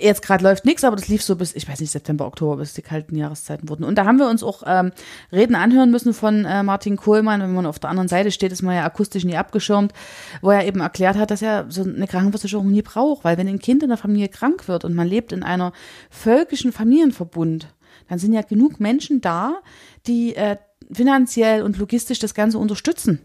[0.00, 2.72] jetzt gerade läuft nichts, aber das lief so bis, ich weiß nicht, September, Oktober, bis
[2.72, 3.84] die kalten Jahreszeiten wurden.
[3.84, 4.92] Und da haben wir uns auch ähm,
[5.30, 7.40] Reden anhören müssen von äh, Martin Kohlmann.
[7.40, 9.92] Wenn man auf der anderen Seite steht, ist man ja akustisch nie abgeschirmt,
[10.40, 13.58] wo er eben erklärt hat, dass er so eine Krankenversicherung nie braucht, weil wenn ein
[13.58, 15.72] Kind in der Familie krank wird und man lebt in einer
[16.10, 17.68] völkischen Familienverbund,
[18.08, 19.58] dann sind ja genug Menschen da,
[20.06, 20.56] die äh,
[20.90, 23.20] finanziell und logistisch das Ganze unterstützen.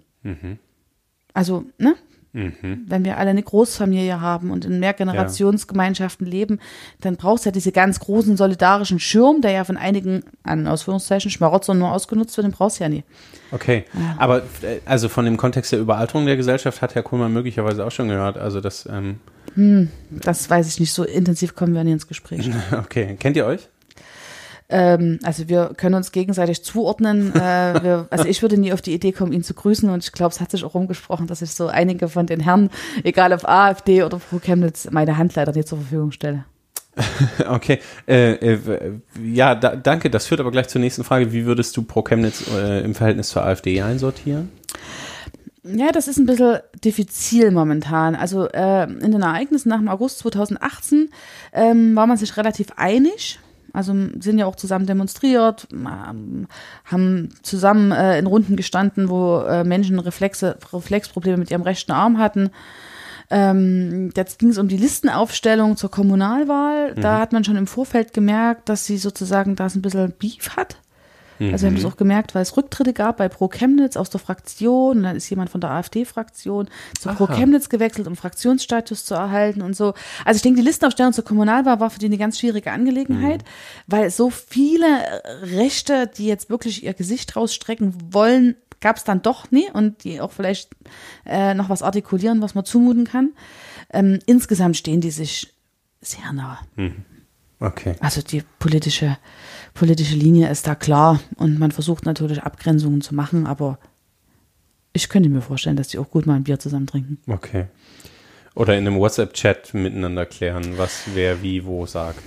[1.34, 1.96] Also, ne?
[2.88, 6.60] Wenn wir alle eine Großfamilie haben und in Mehrgenerationsgemeinschaften leben,
[7.02, 11.32] dann brauchst du ja diese ganz großen solidarischen Schirm, der ja von einigen, an Ausführungszeichen,
[11.32, 13.04] Schmarotzern nur ausgenutzt wird, den brauchst du ja nie.
[13.52, 13.86] Okay,
[14.18, 17.92] aber äh, also von dem Kontext der Überalterung der Gesellschaft hat Herr Kohlmann möglicherweise auch
[17.92, 18.38] schon gehört.
[18.38, 19.20] Also das, ähm,
[20.10, 22.50] Das weiß ich nicht, so intensiv kommen wir nie ins Gespräch.
[22.72, 23.16] okay.
[23.20, 23.68] Kennt ihr euch?
[24.70, 27.34] Ähm, also wir können uns gegenseitig zuordnen.
[27.34, 30.12] Äh, wir, also ich würde nie auf die Idee kommen, ihn zu grüßen und ich
[30.12, 32.70] glaube, es hat sich auch rumgesprochen, dass ich so einige von den Herren,
[33.04, 36.46] egal ob AfD oder Pro Chemnitz, meine Hand leider nicht zur Verfügung stelle.
[37.48, 40.10] Okay, äh, äh, ja, da, danke.
[40.10, 41.32] Das führt aber gleich zur nächsten Frage.
[41.32, 44.50] Wie würdest du Pro Chemnitz äh, im Verhältnis zur AfD einsortieren?
[45.64, 48.16] Ja, das ist ein bisschen diffizil momentan.
[48.16, 51.10] Also äh, in den Ereignissen nach dem August 2018
[51.54, 53.40] ähm, war man sich relativ einig.
[53.74, 55.68] Also sind ja auch zusammen demonstriert,
[56.86, 62.18] haben zusammen äh, in Runden gestanden, wo äh, Menschen Reflexe, Reflexprobleme mit ihrem rechten Arm
[62.18, 62.50] hatten.
[63.30, 66.96] Ähm, jetzt ging es um die Listenaufstellung zur Kommunalwahl.
[66.96, 70.78] Da hat man schon im Vorfeld gemerkt, dass sie sozusagen da ein bisschen Beef hat.
[71.40, 74.20] Also wir haben das auch gemerkt, weil es Rücktritte gab bei Pro Chemnitz aus der
[74.20, 76.70] Fraktion und dann ist jemand von der AfD-Fraktion
[77.00, 77.36] zu Pro Aha.
[77.36, 79.94] Chemnitz gewechselt, um Fraktionsstatus zu erhalten und so.
[80.26, 83.44] Also ich denke, die Listenaufstellung zur Kommunalwahl war für die eine ganz schwierige Angelegenheit,
[83.88, 84.88] weil so viele
[85.44, 90.22] Rechte, die jetzt wirklich ihr Gesicht rausstrecken wollen, gab es dann doch nie und die
[90.22, 90.70] auch vielleicht
[91.26, 93.32] äh, noch was artikulieren, was man zumuten kann.
[93.92, 95.54] Ähm, insgesamt stehen die sich
[96.02, 96.60] sehr nah.
[97.60, 97.96] Okay.
[98.02, 99.18] Also die politische,
[99.74, 103.80] politische Linie ist da klar und man versucht natürlich Abgrenzungen zu machen, aber
[104.94, 107.20] ich könnte mir vorstellen, dass die auch gut mal ein Bier zusammen trinken.
[107.28, 107.66] Okay.
[108.56, 112.24] Oder in einem WhatsApp-Chat miteinander klären, was wer wie wo sagt.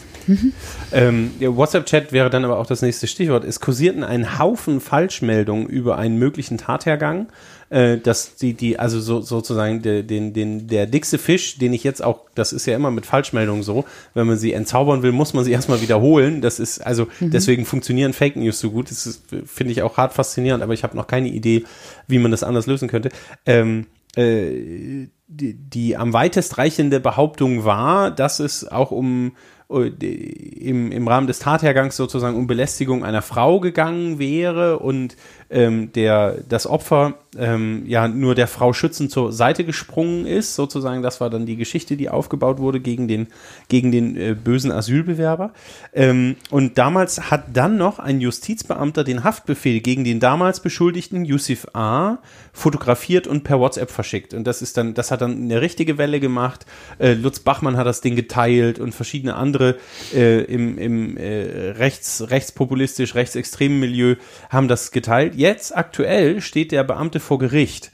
[0.93, 3.45] Ähm, der WhatsApp-Chat wäre dann aber auch das nächste Stichwort.
[3.45, 7.29] Es kursierten einen Haufen Falschmeldungen über einen möglichen Tathergang,
[7.71, 11.85] äh, dass die, die, also so, sozusagen der, den, den, der dickste Fisch, den ich
[11.85, 15.35] jetzt auch, das ist ja immer mit Falschmeldungen so, wenn man sie entzaubern will, muss
[15.35, 16.41] man sie erstmal wiederholen.
[16.41, 18.91] Das ist, also deswegen funktionieren Fake News so gut.
[18.91, 21.65] Das finde ich auch hart faszinierend, aber ich habe noch keine Idee,
[22.07, 23.11] wie man das anders lösen könnte.
[23.47, 29.37] Ähm, äh, die, die am weitest reichende Behauptung war, dass es auch um
[29.71, 35.17] äh, im, im Rahmen des Tathergangs sozusagen um Belästigung einer Frau gegangen wäre und
[35.51, 41.03] ähm, der das Opfer ähm, ja nur der Frau Schützen zur Seite gesprungen ist, sozusagen.
[41.03, 43.29] Das war dann die Geschichte, die aufgebaut wurde gegen den,
[43.69, 45.53] gegen den äh, bösen Asylbewerber.
[45.93, 51.69] Ähm, und damals hat dann noch ein Justizbeamter den Haftbefehl gegen den damals Beschuldigten Yusuf
[51.75, 52.19] A.
[52.53, 54.35] fotografiert und per WhatsApp verschickt.
[54.35, 56.67] Und das ist dann, das hat dann eine richtige Welle gemacht.
[56.99, 59.77] Äh, Lutz Bachmann hat das Ding geteilt und verschiedene andere
[60.13, 64.17] äh, im, im äh, rechts, rechtspopulistisch, rechtsextremen Milieu
[64.49, 65.37] haben das geteilt.
[65.41, 67.93] Jetzt aktuell steht der Beamte vor Gericht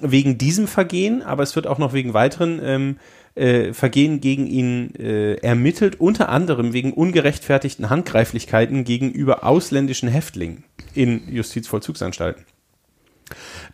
[0.00, 2.96] wegen diesem Vergehen, aber es wird auch noch wegen weiteren ähm,
[3.34, 10.64] äh, Vergehen gegen ihn äh, ermittelt, unter anderem wegen ungerechtfertigten Handgreiflichkeiten gegenüber ausländischen Häftlingen
[10.94, 12.46] in Justizvollzugsanstalten.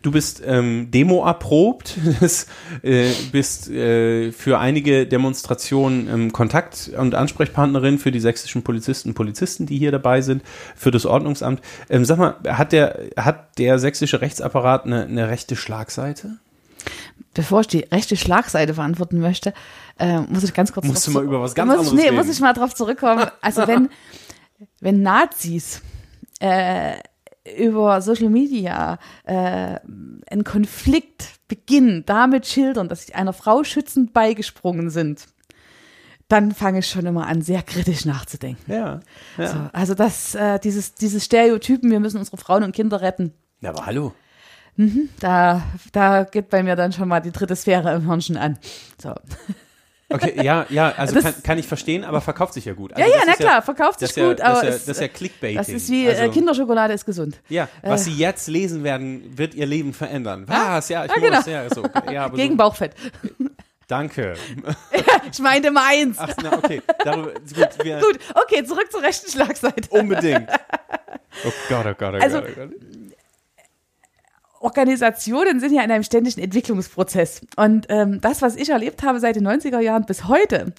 [0.01, 1.97] Du bist ähm, Demo erprobt,
[2.83, 9.15] äh, bist äh, für einige Demonstrationen ähm, Kontakt- und Ansprechpartnerin für die sächsischen Polizisten und
[9.15, 10.43] Polizisten, die hier dabei sind,
[10.75, 11.61] für das Ordnungsamt.
[11.89, 16.37] Ähm, sag mal, hat der, hat der sächsische Rechtsapparat eine, eine rechte Schlagseite?
[17.33, 19.53] Bevor ich die rechte Schlagseite beantworten möchte,
[19.99, 20.87] äh, muss ich ganz kurz.
[20.87, 22.15] Musst du mal über was ganz muss, anderes Nee, reden.
[22.15, 23.27] muss ich mal drauf zurückkommen.
[23.41, 23.89] Also wenn,
[24.79, 25.81] wenn Nazis
[26.39, 26.93] äh,
[27.57, 29.79] über Social Media äh,
[30.29, 35.27] einen Konflikt beginnen, damit schildern, dass sie einer Frau schützend beigesprungen sind,
[36.27, 38.71] dann fange ich schon immer an, sehr kritisch nachzudenken.
[38.71, 38.99] Ja.
[39.37, 39.47] ja.
[39.47, 43.69] So, also das, äh, dieses, dieses Stereotypen, wir müssen unsere Frauen und Kinder retten, Ja,
[43.69, 44.13] aber hallo.
[45.19, 48.59] da, da geht bei mir dann schon mal die dritte Sphäre im Hirnchen an.
[49.01, 49.15] So.
[50.09, 52.91] Okay, ja, ja, also Das- kann, kann ich verstehen, aber verkauft sich ja gut.
[52.91, 54.71] Ja, Also ja, das na klar, verkauft sich ist ja, gut, das aber ist ja,
[54.71, 55.57] das ist ja Clickbaiting.
[55.57, 57.41] Das ist wie äh, Also- Kinderschokolade ist gesund.
[57.49, 60.45] Ja, was Sie jetzt lesen werden, wird Ihr Leben verändern.
[60.47, 60.87] Was?
[60.87, 61.45] Ja, ich ja, muss.
[61.45, 61.57] genau.
[61.63, 61.83] Ja, so.
[62.11, 62.93] ja, aber Gegen so, Bauchfett.
[63.87, 64.35] danke.
[65.29, 66.15] Ich meinte meins.
[66.19, 66.81] Ach, na, okay.
[67.03, 69.89] Darüber, gut, Gut, okay, zurück zur rechten Schlagseite.
[69.89, 70.47] Unbedingt.
[71.45, 72.69] Oh Gott, oh Gott, oh Also- Gott, oh Gott.
[74.59, 77.41] Organisationen sind ja in einem ständigen Entwicklungsprozess.
[77.55, 80.73] Und ähm, das, was ich erlebt habe seit den 90er Jahren bis heute,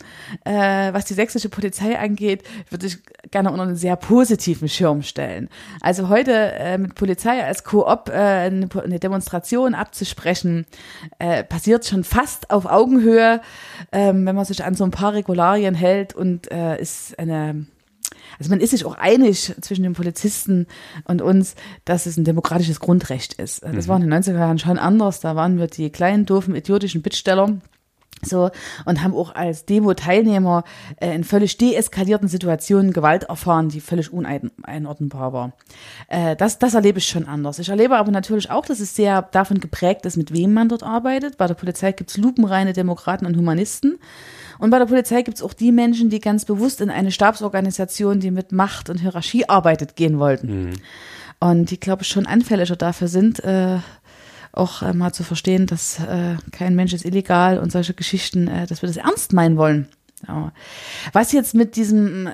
[0.45, 2.99] äh, was die sächsische Polizei angeht, würde ich
[3.31, 5.49] gerne unter einen sehr positiven Schirm stellen.
[5.81, 10.67] Also heute äh, mit Polizei als Koop äh, eine, eine Demonstration abzusprechen,
[11.19, 13.41] äh, passiert schon fast auf Augenhöhe,
[13.93, 17.67] ähm, wenn man sich an so ein paar Regularien hält und äh, ist eine
[18.39, 20.67] also man ist sich auch einig zwischen den Polizisten
[21.05, 23.63] und uns, dass es ein demokratisches Grundrecht ist.
[23.63, 25.21] Das war in den 90er Jahren schon anders.
[25.21, 27.59] Da waren wir die kleinen, doofen, idiotischen Bittsteller.
[28.23, 28.51] So,
[28.85, 30.65] und haben auch als Demo-Teilnehmer
[30.97, 35.53] äh, in völlig deeskalierten Situationen Gewalt erfahren, die völlig uneinordnbar war.
[36.09, 37.61] Äh, das, das erlebe ich schon anders.
[37.61, 40.83] Ich erlebe aber natürlich auch, dass es sehr davon geprägt ist, mit wem man dort
[40.83, 41.39] arbeitet.
[41.39, 43.99] Bei der Polizei gibt es lupenreine Demokraten und Humanisten.
[44.59, 48.21] Und bei der Polizei gibt es auch die Menschen, die ganz bewusst in eine Stabsorganisation,
[48.21, 50.75] die mit Macht und Hierarchie arbeitet, gehen wollten.
[51.41, 53.79] Und die, glaube ich, schon anfälliger dafür sind, äh,
[54.53, 58.67] auch äh, mal zu verstehen, dass äh, kein Mensch ist illegal und solche Geschichten, äh,
[58.67, 59.89] dass wir das ernst meinen wollen.
[60.27, 60.53] Ja.
[61.13, 62.33] Was jetzt mit diesem äh,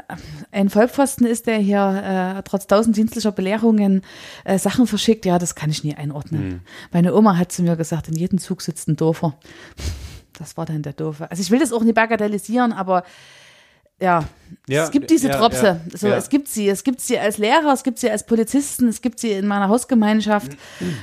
[0.52, 4.02] ein Vollpfosten ist, der hier äh, trotz tausend dienstlicher Belehrungen
[4.44, 6.62] äh, Sachen verschickt, ja, das kann ich nie einordnen.
[6.92, 9.36] Meine Oma hat zu mir gesagt, in jedem Zug sitzt ein Doofer.
[10.38, 11.30] Das war dann der Doofe.
[11.30, 13.04] Also ich will das auch nicht bagatellisieren, aber
[14.00, 14.24] ja,
[14.68, 15.80] Ja, es gibt diese ja, Tropse.
[15.92, 16.68] ja, so, es gibt sie.
[16.68, 19.68] Es gibt sie als Lehrer, es gibt sie als Polizisten, es gibt sie in meiner
[19.68, 20.50] Hausgemeinschaft.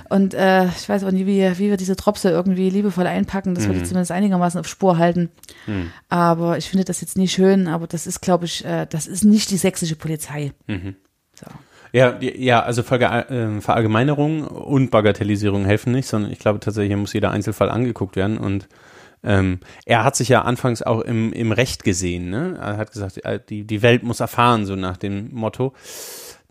[0.09, 3.63] Und äh, ich weiß auch nicht, wie, wie wir diese Tropse irgendwie liebevoll einpacken, dass
[3.65, 3.79] wir Mhm.
[3.79, 5.29] die zumindest einigermaßen auf Spur halten.
[6.09, 9.23] Aber ich finde das jetzt nicht schön, aber das ist, glaube ich, äh, das ist
[9.23, 10.51] nicht die sächsische Polizei.
[10.67, 10.95] Mhm.
[11.33, 11.45] So.
[11.93, 17.13] Ja, ja, also äh, Verallgemeinerung und Bagatellisierung helfen nicht, sondern ich glaube tatsächlich, hier muss
[17.13, 18.67] jeder Einzelfall angeguckt werden und
[19.23, 22.57] ähm, er hat sich ja anfangs auch im, im Recht gesehen, ne?
[22.59, 25.73] Er hat gesagt, äh, die, die Welt muss erfahren, so nach dem Motto.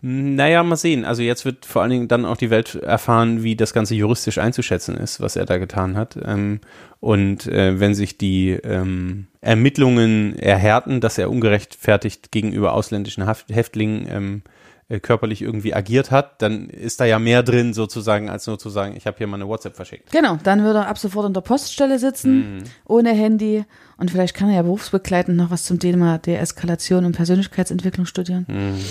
[0.03, 1.05] Naja, mal sehen.
[1.05, 4.39] Also jetzt wird vor allen Dingen dann auch die Welt erfahren, wie das Ganze juristisch
[4.39, 6.17] einzuschätzen ist, was er da getan hat.
[6.25, 6.59] Ähm,
[6.99, 14.41] und äh, wenn sich die ähm, Ermittlungen erhärten, dass er ungerechtfertigt gegenüber ausländischen Häftlingen ähm,
[14.91, 18.69] äh, körperlich irgendwie agiert hat, dann ist da ja mehr drin sozusagen, als nur zu
[18.69, 20.11] sagen, ich habe hier mal eine WhatsApp verschickt.
[20.11, 23.63] Genau, dann würde er ab sofort in der Poststelle sitzen, ohne Handy.
[23.95, 28.45] Und vielleicht kann er ja berufsbegleitend noch was zum Thema Deeskalation und Persönlichkeitsentwicklung studieren.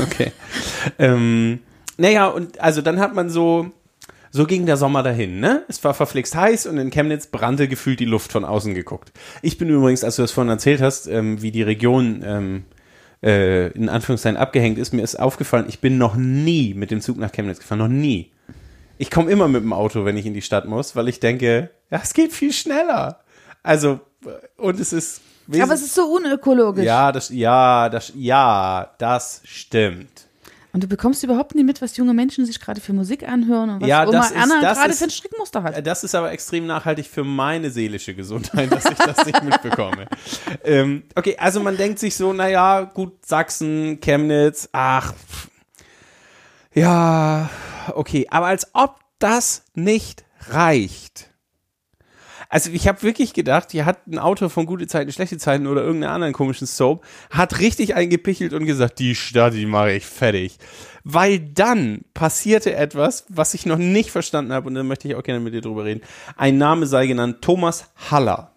[0.00, 0.32] Okay.
[0.98, 1.60] ähm,
[1.96, 3.72] naja, und also dann hat man so,
[4.30, 5.64] so ging der Sommer dahin, ne?
[5.68, 9.12] Es war verflixt heiß und in Chemnitz brannte gefühlt die Luft von außen geguckt.
[9.42, 12.64] Ich bin übrigens, als du das vorhin erzählt hast, ähm, wie die Region ähm,
[13.22, 17.18] äh, in Anführungszeichen abgehängt ist, mir ist aufgefallen, ich bin noch nie mit dem Zug
[17.18, 18.32] nach Chemnitz gefahren, noch nie.
[18.98, 21.70] Ich komme immer mit dem Auto, wenn ich in die Stadt muss, weil ich denke,
[21.90, 23.20] ja, es geht viel schneller.
[23.62, 24.00] Also,
[24.56, 25.20] und es ist.
[25.52, 26.84] Aber es ist so unökologisch.
[26.84, 30.26] ja, das, ja, das, ja, das stimmt.
[30.74, 33.82] Und du bekommst überhaupt nie mit, was junge Menschen sich gerade für Musik anhören und
[33.82, 35.86] was Ja, Oma ist- das gerade für ein Strickmuster hat.
[35.86, 40.06] Das ist aber extrem nachhaltig für meine seelische Gesundheit, dass ich das nicht mitbekomme.
[40.64, 45.12] ähm, okay, also man denkt sich so, naja, gut, Sachsen, Chemnitz, ach,
[46.74, 47.50] ja,
[47.94, 51.28] okay, aber als ob das nicht reicht.
[52.52, 55.82] Also ich habe wirklich gedacht, hier hat ein Autor von Gute Zeiten, Schlechte Zeiten oder
[55.82, 60.58] irgendeiner anderen komischen Soap, hat richtig eingepichelt und gesagt, die Stadt, die mache ich fertig.
[61.02, 65.22] Weil dann passierte etwas, was ich noch nicht verstanden habe und da möchte ich auch
[65.22, 66.02] gerne mit dir drüber reden.
[66.36, 68.52] Ein Name sei genannt, Thomas Haller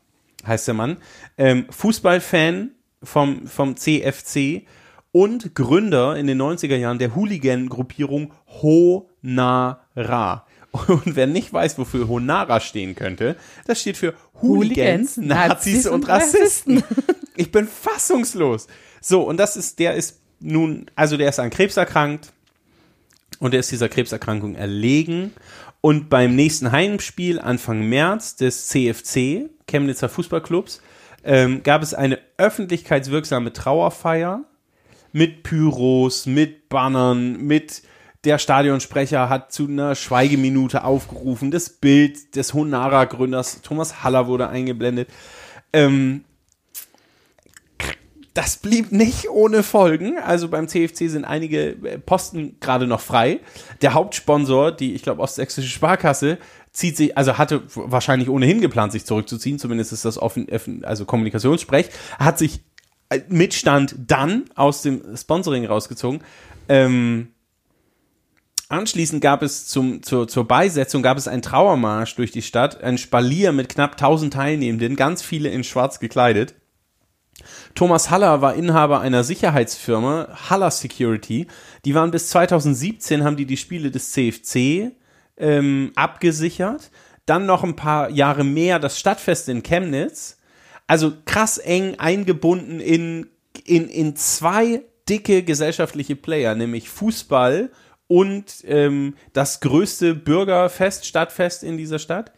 [0.45, 0.97] heißt der Mann,
[1.37, 4.63] ähm, Fußballfan vom, vom CFC
[5.13, 10.45] und Gründer in den 90er Jahren der Hooligan-Gruppierung Honara.
[10.87, 13.35] Und wer nicht weiß, wofür Honara stehen könnte,
[13.65, 16.83] das steht für Hooligans, Hooligans, Nazis Nazis und und Rassisten.
[17.37, 18.67] Ich bin fassungslos.
[19.01, 22.31] So, und das ist, der ist nun, also der ist an Krebs erkrankt
[23.39, 25.33] und der ist dieser Krebserkrankung erlegen.
[25.81, 30.81] Und beim nächsten Heimspiel Anfang März des CFC, Chemnitzer Fußballclubs,
[31.23, 34.45] ähm, gab es eine öffentlichkeitswirksame Trauerfeier
[35.11, 37.83] mit Pyros, mit Bannern, mit
[38.25, 41.51] der Stadionsprecher hat zu einer Schweigeminute aufgerufen.
[41.51, 45.09] Das Bild des Honara-Gründers Thomas Haller wurde eingeblendet.
[45.71, 46.23] Ähm,
[48.33, 50.17] das blieb nicht ohne Folgen.
[50.19, 53.39] Also beim CFC sind einige äh, Posten gerade noch frei.
[53.81, 56.37] Der Hauptsponsor, die, ich glaube, Ostsächsische Sparkasse,
[56.73, 60.47] zieht sich, also hatte wahrscheinlich ohnehin geplant, sich zurückzuziehen, zumindest ist das offen,
[60.83, 62.59] also Kommunikationssprech, hat sich
[63.09, 66.21] äh, mit Stand dann aus dem Sponsoring rausgezogen.
[66.67, 67.29] Ähm,
[68.67, 72.97] Anschließend gab es zum, zur, zur Beisetzung gab es einen Trauermarsch durch die Stadt, ein
[72.97, 76.55] Spalier mit knapp 1000 Teilnehmenden, ganz viele in schwarz gekleidet.
[77.75, 81.47] Thomas Haller war Inhaber einer Sicherheitsfirma, Haller Security.
[81.83, 84.93] Die waren bis 2017, haben die die Spiele des CFC
[85.37, 86.89] ähm, abgesichert.
[87.25, 90.37] Dann noch ein paar Jahre mehr das Stadtfest in Chemnitz.
[90.87, 93.27] Also krass eng eingebunden in,
[93.65, 97.69] in, in zwei dicke gesellschaftliche Player, nämlich Fußball
[98.07, 102.31] und ähm, das größte Bürgerfest, Stadtfest in dieser Stadt.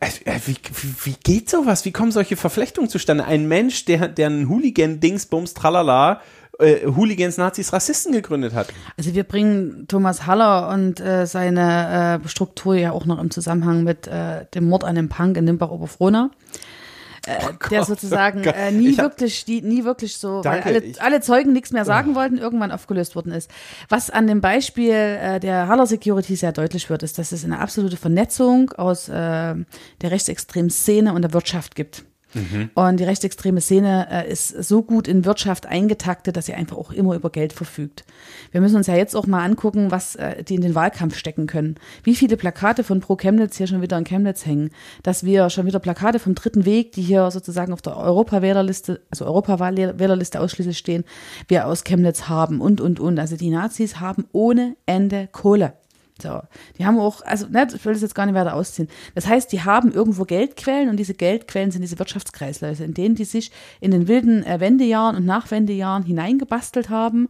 [0.00, 0.56] Äh, Wie,
[1.04, 1.84] wie geht sowas?
[1.84, 3.24] Wie kommen solche Verflechtungen zustande?
[3.24, 6.20] Ein Mensch, der, der einen Hooligan-Dingsbums, tralala,
[6.58, 8.68] äh, Hooligans, Nazis, Rassisten gegründet hat.
[8.96, 13.82] Also wir bringen Thomas Haller und äh, seine äh, Struktur ja auch noch im Zusammenhang
[13.82, 16.30] mit äh, dem Mord an dem Punk in Nimbach-Oberfrohna.
[17.26, 17.38] Äh,
[17.70, 21.00] der sozusagen oh äh, nie hab- wirklich, die, nie wirklich so, Danke, weil alle, ich-
[21.02, 23.50] alle Zeugen nichts mehr sagen wollten, irgendwann aufgelöst worden ist.
[23.88, 27.58] Was an dem Beispiel äh, der Haller Security sehr deutlich wird, ist, dass es eine
[27.60, 29.64] absolute Vernetzung aus äh, der
[30.10, 32.04] rechtsextremen Szene und der Wirtschaft gibt.
[32.74, 36.92] Und die rechtsextreme Szene äh, ist so gut in Wirtschaft eingetaktet, dass sie einfach auch
[36.92, 38.04] immer über Geld verfügt.
[38.52, 41.46] Wir müssen uns ja jetzt auch mal angucken, was äh, die in den Wahlkampf stecken
[41.46, 41.76] können.
[42.02, 44.70] Wie viele Plakate von Pro Chemnitz hier schon wieder in Chemnitz hängen.
[45.02, 49.26] Dass wir schon wieder Plakate vom dritten Weg, die hier sozusagen auf der Europawählerliste, also
[49.26, 51.04] Europawählerliste ausschließlich stehen,
[51.48, 53.18] wir aus Chemnitz haben und, und, und.
[53.18, 55.74] Also die Nazis haben ohne Ende Kohle.
[56.22, 56.40] So,
[56.78, 58.88] die haben auch, also ne, ich will das jetzt gar nicht weiter ausziehen.
[59.16, 63.24] Das heißt, die haben irgendwo Geldquellen und diese Geldquellen sind diese Wirtschaftskreisläufe, in denen die
[63.24, 63.50] sich
[63.80, 67.28] in den wilden äh, Wendejahren und Nachwendejahren hineingebastelt haben.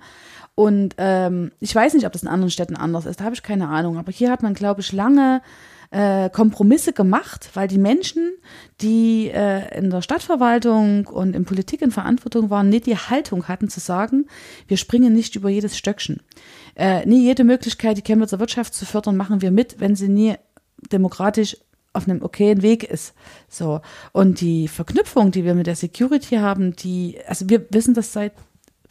[0.55, 3.42] Und ähm, ich weiß nicht, ob das in anderen Städten anders ist, da habe ich
[3.42, 3.97] keine Ahnung.
[3.97, 5.40] Aber hier hat man, glaube ich, lange
[5.90, 8.33] äh, Kompromisse gemacht, weil die Menschen,
[8.81, 13.68] die äh, in der Stadtverwaltung und in Politik in Verantwortung waren, nicht die Haltung hatten
[13.68, 14.27] zu sagen,
[14.68, 16.23] wir springen nicht über jedes Stöckchen.
[16.77, 20.35] Äh, nie jede Möglichkeit, die Chemnitzer Wirtschaft zu fördern, machen wir mit, wenn sie nie
[20.92, 21.57] demokratisch
[21.92, 23.14] auf einem okayen Weg ist.
[23.49, 23.81] So.
[24.12, 28.33] Und die Verknüpfung, die wir mit der Security haben, die, also wir wissen das seit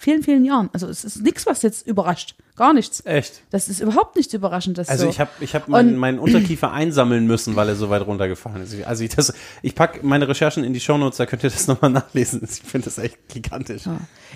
[0.04, 0.70] vielen, vielen Jahren.
[0.74, 2.36] Also es ist nichts, was jetzt überrascht.
[2.56, 3.04] Gar nichts.
[3.06, 3.42] Echt?
[3.50, 4.78] Das ist überhaupt nicht überraschend.
[4.78, 5.10] Dass Also so.
[5.10, 8.76] ich habe ich hab meinen, meinen Unterkiefer einsammeln müssen, weil er so weit runtergefallen ist.
[8.86, 11.90] Also ich, das, ich pack meine Recherchen in die Shownotes, da könnt ihr das nochmal
[11.90, 12.42] nachlesen.
[12.44, 13.84] Ich finde das echt gigantisch.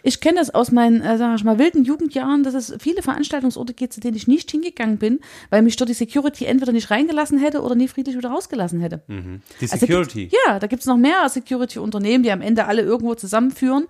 [0.04, 3.74] Ich kenne das aus meinen, äh, sag ich mal, wilden Jugendjahren, dass es viele Veranstaltungsorte
[3.74, 7.38] gibt, zu denen ich nicht hingegangen bin, weil mich dort die Security entweder nicht reingelassen
[7.38, 9.02] hätte oder nie friedlich wieder rausgelassen hätte.
[9.08, 10.28] Die Also Security.
[10.28, 13.86] Gibt, ja, da gibt's noch mehr Security-Unternehmen, die am Ende alle irgendwo zusammenführen,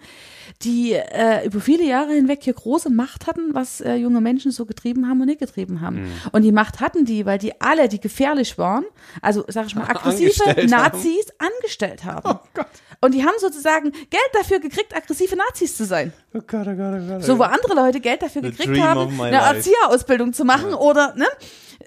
[0.62, 4.66] die äh, über viele Jahre hinweg hier große Macht hatten, was äh, junge Menschen so
[4.66, 6.04] getrieben haben und nicht getrieben haben.
[6.04, 6.12] Mhm.
[6.32, 8.86] Und die Macht hatten die, weil die alle, die gefährlich waren,
[9.22, 10.93] also sag ich mal, aggressive Angestellt haben.
[10.93, 12.39] Nazis angestellt haben.
[12.56, 12.62] Oh.
[13.02, 16.14] Und die haben sozusagen Geld dafür gekriegt, aggressive Nazis zu sein.
[16.34, 17.24] Oh Gott, oh Gott, oh Gott.
[17.24, 19.38] So, wo andere Leute Geld dafür The gekriegt haben, eine.
[19.38, 21.28] Erzieherausbildung zu machen oder, ne?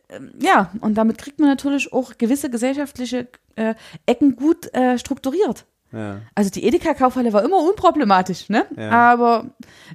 [0.09, 3.75] Ähm, Ja, und damit kriegt man natürlich auch gewisse gesellschaftliche äh,
[4.07, 5.67] Ecken gut äh, strukturiert.
[5.93, 6.20] Ja.
[6.36, 8.64] Also die Edeka-Kaufhalle war immer unproblematisch, ne?
[8.76, 8.91] Ja.
[8.91, 9.47] Aber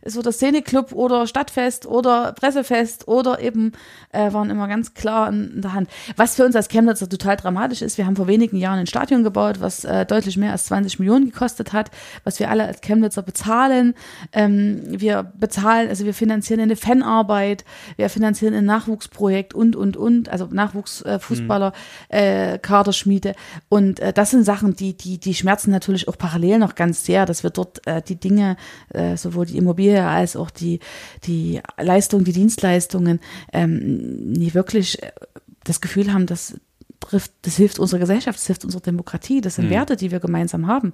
[0.03, 3.71] so das Szeneclub oder Stadtfest oder Pressefest oder eben
[4.11, 5.89] äh, waren immer ganz klar in, in der Hand.
[6.17, 9.23] Was für uns als Chemnitzer total dramatisch ist, wir haben vor wenigen Jahren ein Stadion
[9.23, 11.91] gebaut, was äh, deutlich mehr als 20 Millionen gekostet hat,
[12.25, 13.93] was wir alle als Chemnitzer bezahlen.
[14.33, 17.63] Ähm, wir bezahlen, also wir finanzieren eine Fanarbeit,
[17.95, 21.71] wir finanzieren ein Nachwuchsprojekt und, und, und, also Nachwuchsfußballer,
[22.09, 23.33] äh, Kaderschmiede.
[23.69, 27.25] Und äh, das sind Sachen, die, die, die schmerzen natürlich auch parallel noch ganz sehr,
[27.25, 28.57] dass wir dort äh, die Dinge,
[28.89, 30.79] äh, sowohl die Immobilie als auch die,
[31.23, 33.19] die Leistungen, die Dienstleistungen,
[33.53, 35.11] ähm, nie wirklich äh,
[35.63, 36.55] das Gefühl haben, das
[36.99, 40.67] trifft, das hilft unserer Gesellschaft, das hilft unserer Demokratie, das sind Werte, die wir gemeinsam
[40.67, 40.93] haben.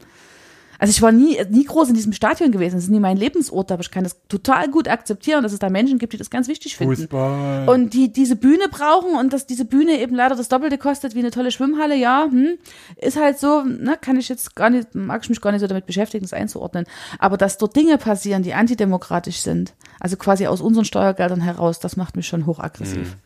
[0.82, 3.72] Also ich war nie, nie groß in diesem Stadion gewesen, das ist nie mein Lebensort,
[3.72, 6.48] aber ich kann das total gut akzeptieren, dass es da Menschen gibt, die das ganz
[6.48, 6.96] wichtig finden.
[6.96, 7.70] Fußball.
[7.70, 11.20] Und die diese Bühne brauchen und dass diese Bühne eben leider das Doppelte kostet wie
[11.20, 12.58] eine tolle Schwimmhalle, ja, hm,
[12.96, 15.68] ist halt so, ne, kann ich jetzt gar nicht, mag ich mich gar nicht so
[15.68, 16.88] damit beschäftigen, das einzuordnen.
[17.20, 21.96] Aber dass dort Dinge passieren, die antidemokratisch sind, also quasi aus unseren Steuergeldern heraus, das
[21.96, 23.18] macht mich schon hochaggressiv.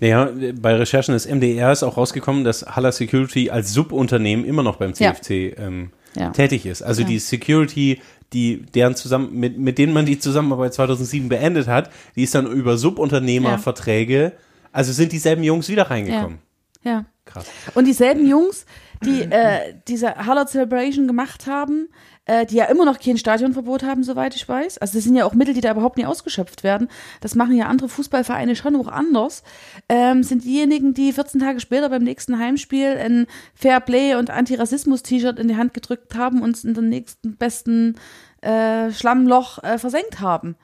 [0.00, 4.78] Naja, bei Recherchen des MDR ist auch rausgekommen, dass Haller Security als Subunternehmen immer noch
[4.78, 5.14] beim Ja.
[5.14, 6.30] CFC ähm, Ja.
[6.30, 6.82] tätig ist.
[6.82, 7.08] Also Ja.
[7.08, 8.00] die Security,
[8.32, 12.46] die deren zusammen mit, mit denen man die Zusammenarbeit 2007 beendet hat, die ist dann
[12.46, 14.32] über Subunternehmerverträge,
[14.72, 16.38] also sind dieselben Jungs wieder reingekommen.
[16.82, 17.04] Ja.
[17.24, 17.46] Krass.
[17.74, 18.66] Und dieselben Jungs,
[19.04, 21.88] die äh, diese Harlot Celebration gemacht haben,
[22.26, 24.78] äh, die ja immer noch kein Stadionverbot haben, soweit ich weiß.
[24.78, 26.88] Also das sind ja auch Mittel, die da überhaupt nie ausgeschöpft werden.
[27.20, 29.42] Das machen ja andere Fußballvereine schon auch anders.
[29.88, 35.48] Ähm, sind diejenigen, die 14 Tage später beim nächsten Heimspiel ein Fairplay und Antirassismus-T-Shirt in
[35.48, 37.94] die Hand gedrückt haben und in den nächsten besten
[38.42, 40.56] äh, Schlammloch äh, versenkt haben.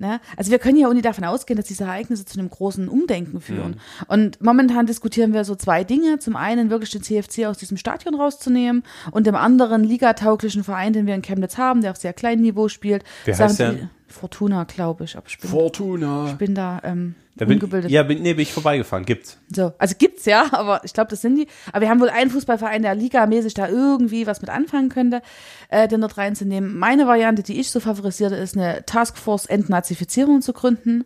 [0.00, 0.20] Ne?
[0.36, 3.40] Also wir können ja auch nicht davon ausgehen, dass diese Ereignisse zu einem großen Umdenken
[3.40, 3.80] führen.
[4.06, 6.20] Und momentan diskutieren wir so zwei Dinge.
[6.20, 11.06] Zum einen wirklich den CFC aus diesem Stadion rauszunehmen und dem anderen ligatauglichen Verein, den
[11.06, 13.02] wir in Chemnitz haben, der auf sehr kleinem Niveau spielt.
[13.34, 13.72] Sagen heißt der?
[13.72, 15.16] die- Fortuna, glaube ich.
[15.16, 16.28] Aber ich bin, Fortuna.
[16.30, 17.90] ich bin da, ähm, Da bin, ungebildet.
[17.90, 19.04] ja, bin, nee, bin ich vorbeigefahren.
[19.04, 19.38] Gibt's.
[19.54, 21.46] So, also gibt's ja, aber ich glaube, das sind die.
[21.72, 25.22] Aber wir haben wohl einen Fußballverein, der ligamäßig da irgendwie was mit anfangen könnte,
[25.68, 26.76] äh, den dort reinzunehmen.
[26.78, 31.04] Meine Variante, die ich so favorisierte, ist eine Taskforce Entnazifizierung zu gründen,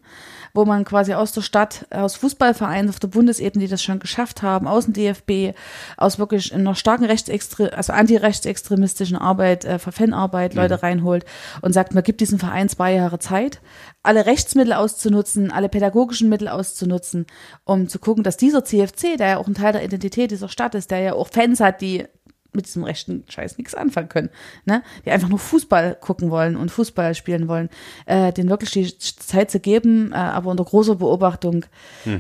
[0.54, 4.42] wo man quasi aus der Stadt, aus Fußballvereinen auf der Bundesebene, die das schon geschafft
[4.42, 5.56] haben, aus dem DFB,
[5.96, 11.24] aus wirklich einer starken rechtsextre also antirechtsextremistischen Arbeit, äh, Fanarbeit Leute reinholt
[11.62, 13.60] und sagt, man gibt diesem Verein zwei Jahre Zeit,
[14.02, 17.26] alle Rechtsmittel auszunutzen, alle pädagogischen Mittel auszunutzen,
[17.64, 20.74] um zu gucken, dass dieser CFC, der ja auch ein Teil der Identität dieser Stadt
[20.74, 22.06] ist, der ja auch Fans hat, die
[22.52, 24.30] mit diesem rechten Scheiß nichts anfangen können,
[24.64, 24.82] ne?
[25.04, 27.68] die einfach nur Fußball gucken wollen und Fußball spielen wollen,
[28.06, 31.64] äh, den wirklich die Zeit zu geben, äh, aber unter großer Beobachtung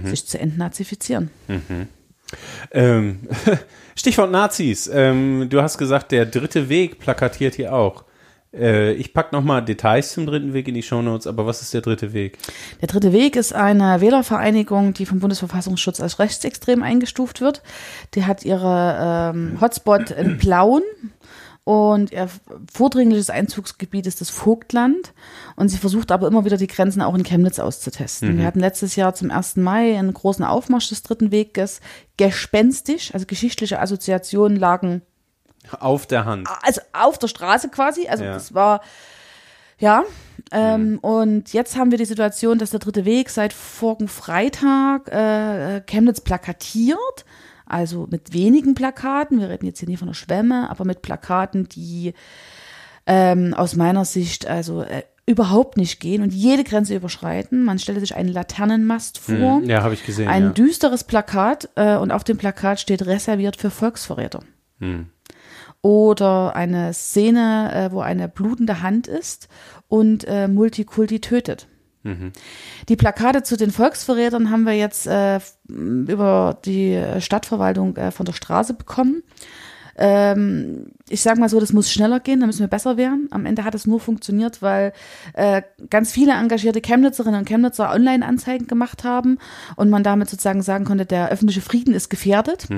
[0.04, 1.30] sich zu entnazifizieren.
[2.70, 3.20] Ähm,
[3.94, 4.90] Stichwort Nazis.
[4.92, 8.04] Ähm, du hast gesagt, der dritte Weg plakatiert hier auch.
[8.54, 11.72] Äh, ich pack noch mal Details zum dritten Weg in die Shownotes, aber was ist
[11.74, 12.38] der dritte Weg?
[12.80, 17.62] Der dritte Weg ist eine Wählervereinigung, die vom Bundesverfassungsschutz als rechtsextrem eingestuft wird.
[18.14, 20.82] Die hat ihre ähm, Hotspot in Plauen
[21.64, 22.28] und ihr
[22.72, 25.14] vordringliches Einzugsgebiet ist das Vogtland.
[25.54, 28.36] Und sie versucht aber immer wieder die Grenzen auch in Chemnitz auszutesten.
[28.36, 29.56] Wir hatten letztes Jahr zum 1.
[29.56, 31.80] Mai einen großen Aufmarsch des dritten Weges.
[32.16, 35.02] Gespenstisch, also geschichtliche Assoziationen lagen
[35.80, 36.48] Auf der Hand.
[36.62, 38.08] also auf der Straße quasi.
[38.08, 38.32] Also Ja.
[38.34, 38.80] das war,
[39.78, 40.04] ja.
[40.50, 45.80] Ähm, Und jetzt haben wir die Situation, dass der dritte Weg seit vorigen Freitag äh,
[45.86, 47.24] Chemnitz plakatiert.
[47.64, 49.40] Also mit wenigen Plakaten.
[49.40, 52.12] Wir reden jetzt hier nie von der Schwemme, aber mit Plakaten, die
[53.06, 57.62] ähm, aus meiner Sicht also äh, überhaupt nicht gehen und jede Grenze überschreiten.
[57.64, 59.56] Man stelle sich einen Laternenmast vor.
[59.58, 60.28] Hm, Ja, habe ich gesehen.
[60.28, 60.48] Ein ja.
[60.50, 64.40] düsteres Plakat äh, und auf dem Plakat steht reserviert für Volksverräter.
[64.80, 65.06] Hm.
[65.82, 69.48] Oder eine Szene, äh, wo eine blutende Hand ist
[69.88, 71.66] und äh, Multikulti tötet.
[72.04, 72.32] Mhm.
[72.88, 78.32] Die Plakate zu den Volksverrätern haben wir jetzt äh, über die Stadtverwaltung äh, von der
[78.32, 79.22] Straße bekommen.
[79.96, 83.28] Ähm, ich sage mal so, das muss schneller gehen, da müssen wir besser werden.
[83.30, 84.92] Am Ende hat es nur funktioniert, weil
[85.34, 89.38] äh, ganz viele engagierte Chemnitzerinnen und Chemnitzer Online-Anzeigen gemacht haben
[89.76, 92.68] und man damit sozusagen sagen konnte, der öffentliche Frieden ist gefährdet.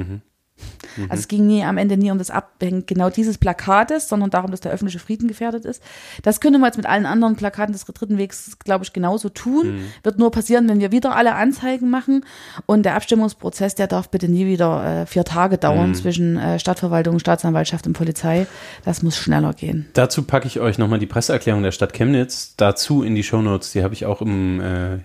[1.08, 4.50] Also es ging nie am Ende nie um das Abhängen genau dieses Plakates, sondern darum,
[4.50, 5.82] dass der öffentliche Frieden gefährdet ist.
[6.22, 9.80] Das können wir jetzt mit allen anderen Plakaten des dritten Wegs, glaube ich, genauso tun.
[10.02, 12.24] Wird nur passieren, wenn wir wieder alle Anzeigen machen.
[12.66, 17.18] Und der Abstimmungsprozess, der darf bitte nie wieder äh, vier Tage dauern zwischen äh, Stadtverwaltung,
[17.18, 18.46] Staatsanwaltschaft und Polizei.
[18.84, 19.86] Das muss schneller gehen.
[19.94, 23.72] Dazu packe ich euch nochmal die Presseerklärung der Stadt Chemnitz dazu in die Shownotes.
[23.72, 24.98] Die habe ich auch im, äh,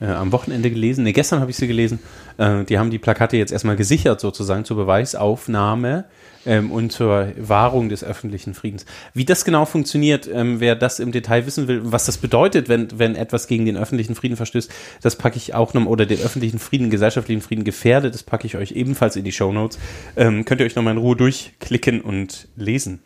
[0.00, 1.04] äh, am Wochenende gelesen.
[1.04, 1.98] Ne, gestern habe ich sie gelesen.
[2.38, 6.04] Äh, die haben die Plakate jetzt erstmal gesichert, sozusagen zur Beweisaufnahme
[6.46, 8.86] ähm, und zur Wahrung des öffentlichen Friedens.
[9.12, 12.88] Wie das genau funktioniert, ähm, wer das im Detail wissen will, was das bedeutet, wenn,
[12.98, 14.70] wenn etwas gegen den öffentlichen Frieden verstößt,
[15.02, 18.56] das packe ich auch noch, oder den öffentlichen Frieden, gesellschaftlichen Frieden gefährdet, das packe ich
[18.56, 19.78] euch ebenfalls in die Show Notes.
[20.16, 23.00] Ähm, könnt ihr euch nochmal in Ruhe durchklicken und lesen.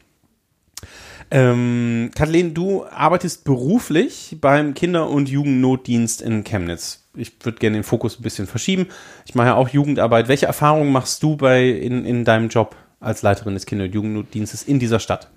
[1.30, 7.04] Ähm, Kathleen, du arbeitest beruflich beim Kinder- und Jugendnotdienst in Chemnitz.
[7.14, 8.86] Ich würde gerne den Fokus ein bisschen verschieben.
[9.26, 10.28] Ich mache ja auch Jugendarbeit.
[10.28, 14.62] Welche Erfahrungen machst du bei in, in deinem Job als Leiterin des Kinder- und Jugendnotdienstes
[14.62, 15.28] in dieser Stadt?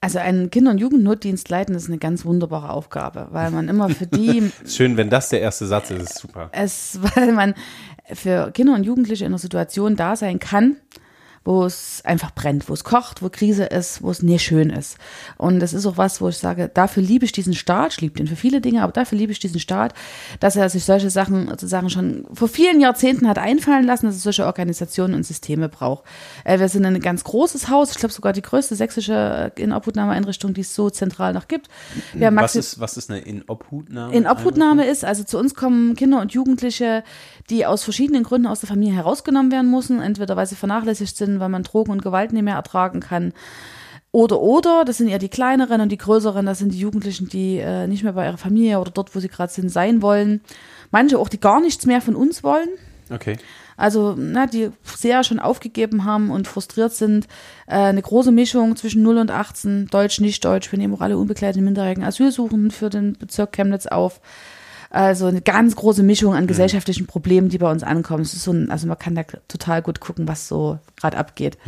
[0.00, 4.06] Also einen Kinder- und Jugendnotdienst leiten ist eine ganz wunderbare Aufgabe, weil man immer für
[4.06, 6.50] die Schön, wenn das der erste Satz ist, ist super.
[6.52, 7.54] es, weil man
[8.12, 10.76] für Kinder und Jugendliche in einer Situation da sein kann,
[11.44, 14.96] wo es einfach brennt, wo es kocht, wo Krise ist, wo es nicht schön ist.
[15.36, 18.16] Und das ist auch was, wo ich sage, dafür liebe ich diesen Staat, ich liebe
[18.16, 19.92] den für viele Dinge, aber dafür liebe ich diesen Staat,
[20.40, 24.22] dass er sich solche Sachen sozusagen schon vor vielen Jahrzehnten hat einfallen lassen, dass es
[24.22, 26.04] solche Organisationen und Systeme braucht.
[26.44, 30.62] Äh, wir sind ein ganz großes Haus, ich glaube sogar die größte sächsische Inobhutnahmeeinrichtung, die
[30.62, 31.68] es so zentral noch gibt.
[32.14, 34.14] Was ist, was ist eine Inobhutnahme?
[34.14, 37.04] in Obhutnahme ist, also zu uns kommen Kinder und Jugendliche,
[37.50, 41.40] die aus verschiedenen Gründen aus der Familie herausgenommen werden müssen, entweder weil sie vernachlässigt sind,
[41.40, 43.32] weil man Drogen und Gewalt nicht mehr ertragen kann.
[44.12, 47.58] Oder, oder, das sind eher die kleineren und die größeren, das sind die Jugendlichen, die
[47.58, 50.40] äh, nicht mehr bei ihrer Familie oder dort, wo sie gerade sind, sein wollen.
[50.92, 52.68] Manche auch, die gar nichts mehr von uns wollen.
[53.10, 53.36] Okay.
[53.76, 57.26] Also, na, die sehr schon aufgegeben haben und frustriert sind.
[57.66, 60.70] Äh, eine große Mischung zwischen 0 und 18, Deutsch, nicht Deutsch.
[60.70, 64.20] Wir nehmen auch alle unbegleiteten minderjährigen Asylsuchenden für den Bezirk Chemnitz auf.
[64.94, 68.22] Also eine ganz große Mischung an gesellschaftlichen Problemen, die bei uns ankommen.
[68.22, 71.58] Es ist so ein, also man kann da total gut gucken, was so gerade abgeht.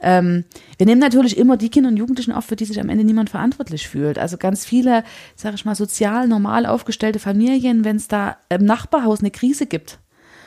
[0.00, 0.44] Ähm,
[0.76, 3.30] wir nehmen natürlich immer die Kinder und Jugendlichen auf, für die sich am Ende niemand
[3.30, 4.16] verantwortlich fühlt.
[4.16, 5.02] Also ganz viele,
[5.34, 9.98] sage ich mal, sozial normal aufgestellte Familien, wenn es da im Nachbarhaus eine Krise gibt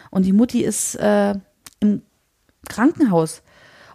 [0.10, 1.34] und die Mutti ist äh,
[1.82, 2.02] im
[2.70, 3.42] Krankenhaus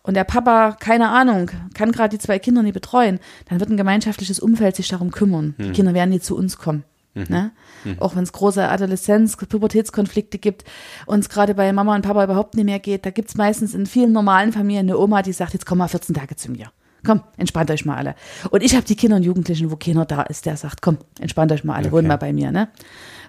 [0.03, 3.19] und der Papa, keine Ahnung, kann gerade die zwei Kinder nicht betreuen,
[3.49, 5.55] dann wird ein gemeinschaftliches Umfeld sich darum kümmern.
[5.59, 6.85] Die Kinder werden nie zu uns kommen.
[7.29, 7.53] Ne?
[8.01, 10.65] Auch wenn es große Adoleszenz-, Pubertätskonflikte gibt
[11.07, 13.75] und es gerade bei Mama und Papa überhaupt nicht mehr geht, da gibt es meistens
[13.75, 16.71] in vielen normalen Familien eine Oma, die sagt, jetzt komm mal 14 Tage zu mir.
[17.05, 18.15] Komm, entspannt euch mal alle.
[18.51, 21.53] Und ich habe die Kinder und Jugendlichen, wo keiner da ist, der sagt, komm, entspannt
[21.53, 22.09] euch mal alle, wohnen Okay.
[22.09, 22.51] mal bei mir.
[22.51, 22.69] Ne?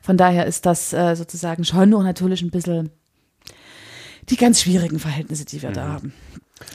[0.01, 2.89] Von daher ist das äh, sozusagen schon auch natürlich ein bisschen
[4.29, 6.13] die ganz schwierigen Verhältnisse, die wir da haben.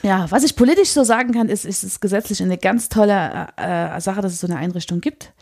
[0.03, 4.01] Ja, was ich politisch so sagen kann, ist, ist es gesetzlich eine ganz tolle äh,
[4.01, 5.33] Sache, dass es so eine Einrichtung gibt.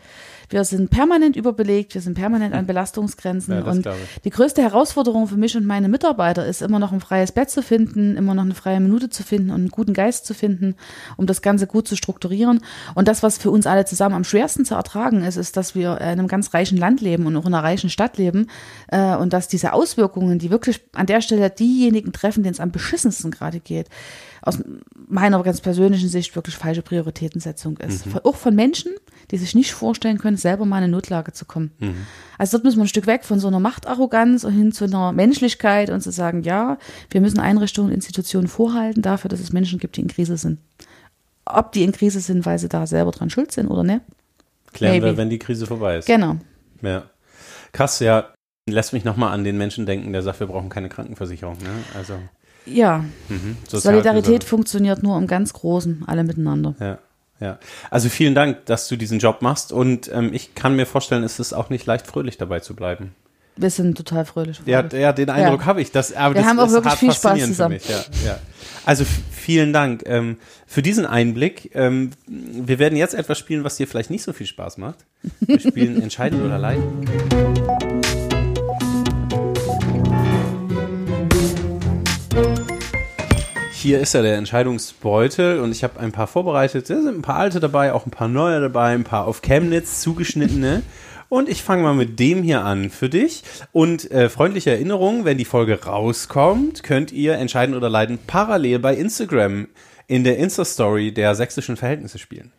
[0.51, 3.87] Wir sind permanent überbelegt, wir sind permanent an Belastungsgrenzen Ja, und
[4.23, 7.63] die größte Herausforderung für mich und meine Mitarbeiter ist immer noch ein freies Bett zu
[7.63, 10.75] finden, immer noch eine freie Minute zu finden und einen guten Geist zu finden,
[11.17, 12.61] um das Ganze gut zu strukturieren.
[12.95, 15.97] Und das, was für uns alle zusammen am schwersten zu ertragen ist, ist, dass wir
[16.01, 18.47] in einem ganz reichen Land leben und auch in einer reichen Stadt leben
[18.89, 22.71] äh, und dass diese Auswirkungen, die wirklich an der Stelle diejenigen treffen, denen es am
[22.71, 23.87] beschissensten gerade geht,
[24.41, 24.59] aus
[25.07, 28.07] meiner ganz persönlichen Sicht wirklich falsche Prioritätensetzung ist.
[28.07, 28.91] Von, auch von Menschen,
[29.31, 31.71] die sich nicht vorstellen können, selber mal in eine Notlage zu kommen.
[32.37, 35.11] Also dort müssen wir ein Stück weg von so einer Machtarroganz und hin zu einer
[35.11, 36.77] Menschlichkeit und zu sagen, ja,
[37.09, 40.59] wir müssen Einrichtungen und Institutionen vorhalten dafür, dass es Menschen gibt, die in Krise sind.
[41.45, 44.01] Ob die in Krise sind, weil sie da selber dran schuld sind oder ne?
[44.73, 45.17] Klären wir, Maybe.
[45.17, 46.05] wenn die Krise vorbei ist.
[46.05, 46.37] Genau.
[46.81, 47.03] Ja.
[47.71, 48.33] Krass, ja.
[48.69, 51.57] Lässt mich nochmal an den Menschen denken, der sagt, wir brauchen keine Krankenversicherung.
[51.57, 51.69] Ne?
[51.97, 52.13] Also
[52.65, 53.57] Ja, mhm.
[53.67, 56.75] Solidarität funktioniert nur im ganz Großen, alle miteinander.
[56.79, 56.99] Ja,
[57.41, 57.59] ja.
[57.89, 61.39] Also vielen Dank, dass du diesen Job machst und ähm, ich kann mir vorstellen, es
[61.39, 63.13] ist auch nicht leicht, fröhlich dabei zu bleiben.
[63.57, 64.61] Wir sind total fröhlich.
[64.65, 65.91] Ja, ja den Eindruck habe ich.
[65.91, 67.79] Das, aber Wir das haben auch ist wirklich hart viel Spaß faszinierend zusammen.
[67.79, 68.23] Für mich.
[68.23, 68.39] Ja, ja.
[68.85, 71.71] Also vielen Dank ähm, für diesen Einblick.
[71.75, 75.05] Ähm, wir werden jetzt etwas spielen, was dir vielleicht nicht so viel Spaß macht.
[75.41, 77.90] Wir spielen Entscheiden oder Leiden.
[83.81, 86.87] Hier ist ja der Entscheidungsbeutel und ich habe ein paar vorbereitet.
[86.87, 90.01] Da sind ein paar alte dabei, auch ein paar neue dabei, ein paar auf Chemnitz
[90.01, 90.83] zugeschnittene.
[91.29, 93.41] Und ich fange mal mit dem hier an für dich.
[93.71, 98.93] Und äh, freundliche Erinnerung, wenn die Folge rauskommt, könnt ihr Entscheiden oder Leiden parallel bei
[98.93, 99.67] Instagram
[100.05, 102.51] in der Insta-Story der sächsischen Verhältnisse spielen.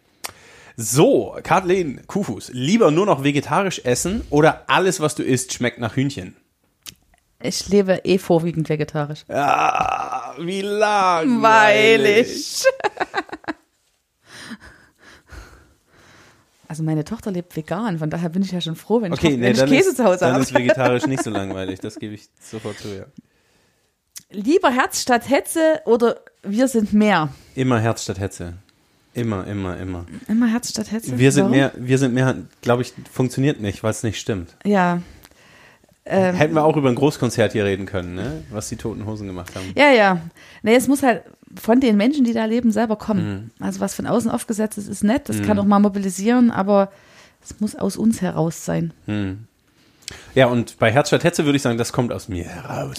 [0.77, 5.95] So, Kathleen Kufus, lieber nur noch vegetarisch essen oder alles, was du isst, schmeckt nach
[5.95, 6.35] Hühnchen?
[7.43, 9.25] Ich lebe eh vorwiegend vegetarisch.
[9.29, 12.65] Ah, wie langweilig.
[16.69, 19.33] Also meine Tochter lebt vegan, von daher bin ich ja schon froh, wenn ich, Okay,
[19.33, 20.43] wenn nee, ich dann, Käse ist, zu Hause dann habe.
[20.43, 21.81] ist vegetarisch nicht so langweilig.
[21.81, 23.05] Das gebe ich sofort zu, ja.
[24.31, 27.29] Lieber Herz statt Hetze oder wir sind mehr?
[27.55, 28.55] Immer Herz statt Hetze.
[29.13, 30.07] Immer, immer, immer.
[30.29, 31.19] Immer Herz statt Hetze?
[31.19, 31.57] Wir sind Warum?
[31.59, 34.57] mehr, wir sind mehr, glaube ich, funktioniert nicht, weil es nicht stimmt.
[34.65, 35.03] Ja,
[36.05, 38.43] Ähm, Hätten wir auch über ein Großkonzert hier reden können, ne?
[38.51, 39.73] was die Toten Hosen gemacht haben.
[39.77, 40.21] Ja, ja.
[40.63, 41.23] Nee, es muss halt
[41.61, 43.53] von den Menschen, die da leben, selber kommen.
[43.61, 45.29] Also was von außen aufgesetzt ist, ist nett.
[45.29, 46.91] Das kann auch mal mobilisieren, aber
[47.45, 48.93] es muss aus uns heraus sein.
[50.35, 52.99] Ja, und bei Herzstadt Hetze würde ich sagen, das kommt aus mir heraus.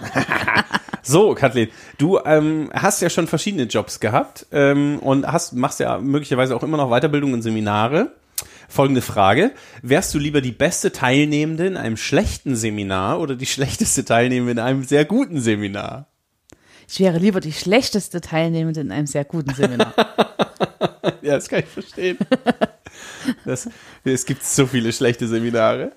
[1.02, 1.68] so, Kathleen,
[1.98, 6.62] du ähm, hast ja schon verschiedene Jobs gehabt ähm, und hast, machst ja möglicherweise auch
[6.62, 8.12] immer noch Weiterbildung und Seminare.
[8.72, 9.52] Folgende Frage.
[9.82, 14.58] Wärst du lieber die beste Teilnehmende in einem schlechten Seminar oder die schlechteste Teilnehmende in
[14.58, 16.06] einem sehr guten Seminar?
[16.88, 19.94] Ich wäre lieber die schlechteste Teilnehmende in einem sehr guten Seminar.
[21.20, 22.18] Ja, das kann ich verstehen.
[23.44, 23.68] Das,
[24.04, 25.92] es gibt so viele schlechte Seminare.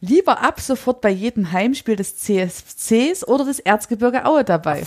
[0.00, 4.84] lieber ab sofort bei jedem Heimspiel des CSCs oder des Erzgebirge Aue dabei.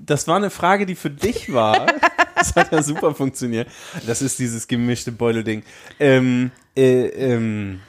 [0.00, 1.86] Das war eine Frage, die für dich war.
[2.38, 3.68] Das hat ja super funktioniert.
[4.06, 5.64] Das ist dieses gemischte Beutelding.
[5.98, 7.80] Ähm, äh, ähm,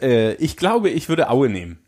[0.00, 1.78] äh, ich glaube, ich würde Aue nehmen.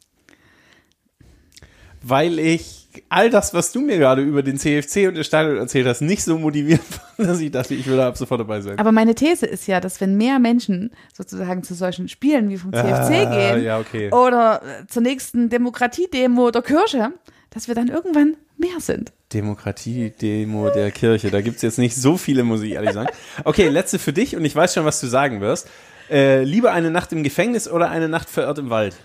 [2.03, 5.87] Weil ich all das, was du mir gerade über den CFC und das Stadion erzählt
[5.87, 6.81] hast, nicht so motiviert
[7.17, 8.79] war, dass ich dachte, ich würde ab sofort dabei sein.
[8.79, 12.73] Aber meine These ist ja, dass wenn mehr Menschen sozusagen zu solchen Spielen wie vom
[12.73, 14.11] CFC Ah, gehen ja, okay.
[14.13, 17.13] oder zur nächsten Demokratiedemo der Kirche,
[17.51, 19.13] dass wir dann irgendwann mehr sind.
[19.33, 21.31] Demokratie-Demo der Kirche.
[21.31, 23.09] Da gibt's jetzt nicht so viele, muss ich ehrlich sagen.
[23.45, 25.69] Okay, letzte für dich und ich weiß schon, was du sagen wirst.
[26.11, 28.97] Äh, lieber eine Nacht im Gefängnis oder eine Nacht verirrt im Wald?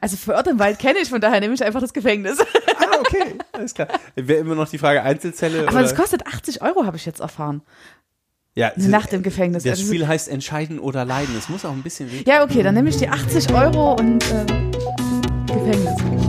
[0.00, 2.38] Also verirrt im Wald kenne ich, von daher nehme ich einfach das Gefängnis.
[2.40, 3.88] Ah, okay, alles klar.
[4.14, 5.82] Wäre immer noch die Frage Einzelzelle Aber oder?
[5.82, 7.62] das kostet 80 Euro, habe ich jetzt erfahren.
[8.54, 9.64] ja, Eine Nacht im Gefängnis.
[9.64, 11.36] Das Also Spiel heißt Entscheiden oder Leiden.
[11.36, 12.22] Es muss auch ein bisschen weh.
[12.26, 14.46] Ja, okay, dann nehme ich die 80 Euro und äh,
[15.46, 16.27] Gefängnis.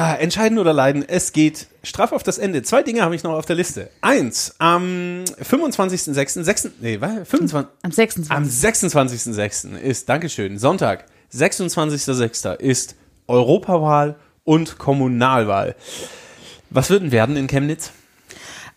[0.00, 1.04] Ah, entscheiden oder leiden.
[1.08, 2.62] Es geht straff auf das Ende.
[2.62, 3.90] Zwei Dinge habe ich noch auf der Liste.
[4.00, 6.44] Eins, am 25.06.
[6.44, 6.68] 6.
[6.80, 7.26] Nee, was?
[7.28, 7.72] 25.
[7.82, 8.30] Am 26.
[8.30, 9.76] Am 26.06.
[9.76, 12.58] ist, Dankeschön, Sonntag, 26.06.
[12.60, 12.94] ist
[13.26, 15.74] Europawahl und Kommunalwahl.
[16.70, 17.90] Was würden werden in Chemnitz?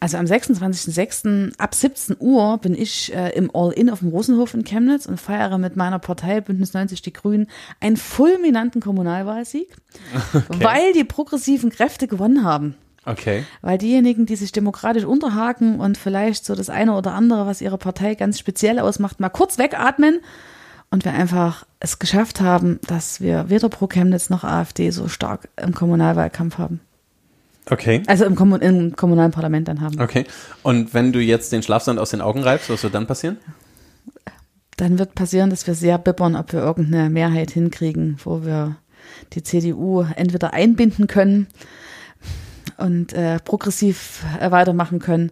[0.02, 1.60] Also am 26.06.
[1.60, 5.60] ab 17 Uhr bin ich äh, im All-In auf dem Rosenhof in Chemnitz und feiere
[5.60, 7.46] mit meiner Partei Bündnis 90 Die Grünen
[7.80, 9.68] einen fulminanten Kommunalwahlsieg,
[10.50, 12.74] weil die progressiven Kräfte gewonnen haben.
[13.06, 13.46] Okay.
[13.62, 17.78] Weil diejenigen, die sich demokratisch unterhaken und vielleicht so das eine oder andere, was ihre
[17.78, 20.20] Partei ganz speziell ausmacht, mal kurz wegatmen
[20.90, 25.50] und wir einfach es geschafft haben, dass wir weder pro Chemnitz noch AfD so stark
[25.62, 26.80] im Kommunalwahlkampf haben.
[27.72, 28.04] Okay.
[28.08, 30.00] Also im, Kommun im kommunalen Parlament dann haben.
[30.02, 30.26] Okay.
[30.62, 33.38] Und wenn du jetzt den Schlafsand aus den Augen reibst, was wird dann passieren?
[34.76, 38.76] Dann wird passieren, dass wir sehr bibbern, ob wir irgendeine Mehrheit hinkriegen, wo wir
[39.32, 41.48] die CDU entweder einbinden können
[42.78, 45.32] und äh, progressiv äh, weitermachen können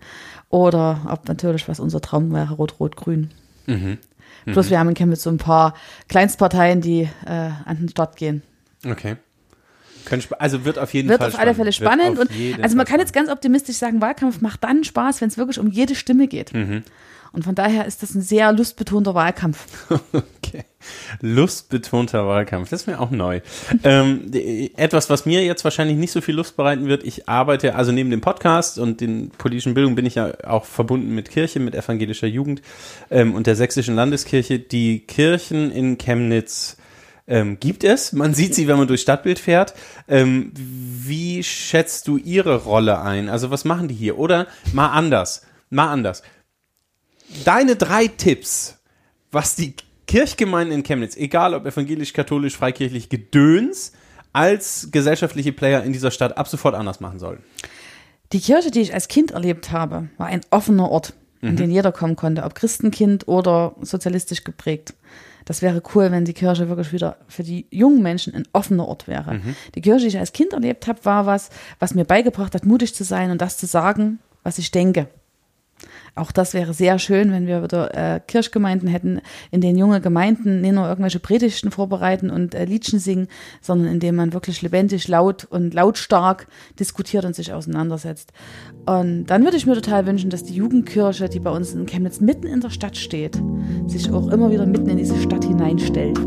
[0.49, 3.31] oder ob natürlich, was unser Traum wäre, Rot-Rot-Grün.
[4.45, 5.73] Plus wir haben in Chemnitz so ein paar
[6.07, 8.43] Kleinstparteien, die äh, an den Start gehen.
[8.85, 9.17] Okay.
[10.39, 12.19] Also wird auf jeden Wird Fall auf alle Fälle spannend.
[12.19, 12.29] Und
[12.61, 15.59] also man Fall kann jetzt ganz optimistisch sagen, Wahlkampf macht dann Spaß, wenn es wirklich
[15.59, 16.53] um jede Stimme geht.
[16.53, 16.83] Mhm.
[17.31, 19.65] Und von daher ist das ein sehr lustbetonter Wahlkampf.
[20.41, 20.63] Okay.
[21.21, 23.41] Lustbetonter Wahlkampf, das ist mir auch neu.
[23.83, 24.31] ähm,
[24.77, 28.09] etwas, was mir jetzt wahrscheinlich nicht so viel Lust bereiten wird, ich arbeite, also neben
[28.09, 32.25] dem Podcast und den politischen Bildung bin ich ja auch verbunden mit Kirche, mit evangelischer
[32.25, 32.63] Jugend
[33.11, 34.57] ähm, und der sächsischen Landeskirche.
[34.57, 36.77] Die Kirchen in Chemnitz
[37.29, 38.11] ähm, gibt es.
[38.11, 39.73] Man sieht sie, wenn man durchs Stadtbild fährt.
[40.09, 43.29] Ähm, wie schätzt du ihre Rolle ein?
[43.29, 44.17] Also was machen die hier?
[44.19, 46.23] Oder mal anders, mal anders.
[47.45, 48.79] Deine drei Tipps,
[49.31, 49.75] was die
[50.07, 53.93] Kirchgemeinden in Chemnitz, egal ob evangelisch, katholisch, freikirchlich, Gedöns,
[54.33, 57.43] als gesellschaftliche Player in dieser Stadt ab sofort anders machen sollen.
[58.33, 61.49] Die Kirche, die ich als Kind erlebt habe, war ein offener Ort, Mhm.
[61.49, 64.93] an den jeder kommen konnte, ob Christenkind oder sozialistisch geprägt.
[65.49, 69.07] Das wäre cool, wenn die Kirche wirklich wieder für die jungen Menschen ein offener Ort
[69.07, 69.33] wäre.
[69.33, 69.55] Mhm.
[69.73, 72.93] Die Kirche, die ich als Kind erlebt habe, war was, was mir beigebracht hat, mutig
[72.93, 75.07] zu sein und das zu sagen, was ich denke.
[76.15, 80.61] Auch das wäre sehr schön, wenn wir wieder äh, Kirchgemeinden hätten, in denen junge Gemeinden
[80.61, 83.27] nicht nur irgendwelche Predigten vorbereiten und äh, Liedchen singen,
[83.61, 86.47] sondern in denen man wirklich lebendig, laut und lautstark
[86.79, 88.31] diskutiert und sich auseinandersetzt.
[88.85, 92.19] Und dann würde ich mir total wünschen, dass die Jugendkirche, die bei uns in Chemnitz
[92.19, 93.41] mitten in der Stadt steht,
[93.87, 96.19] sich auch immer wieder mitten in diese Stadt hineinstellt.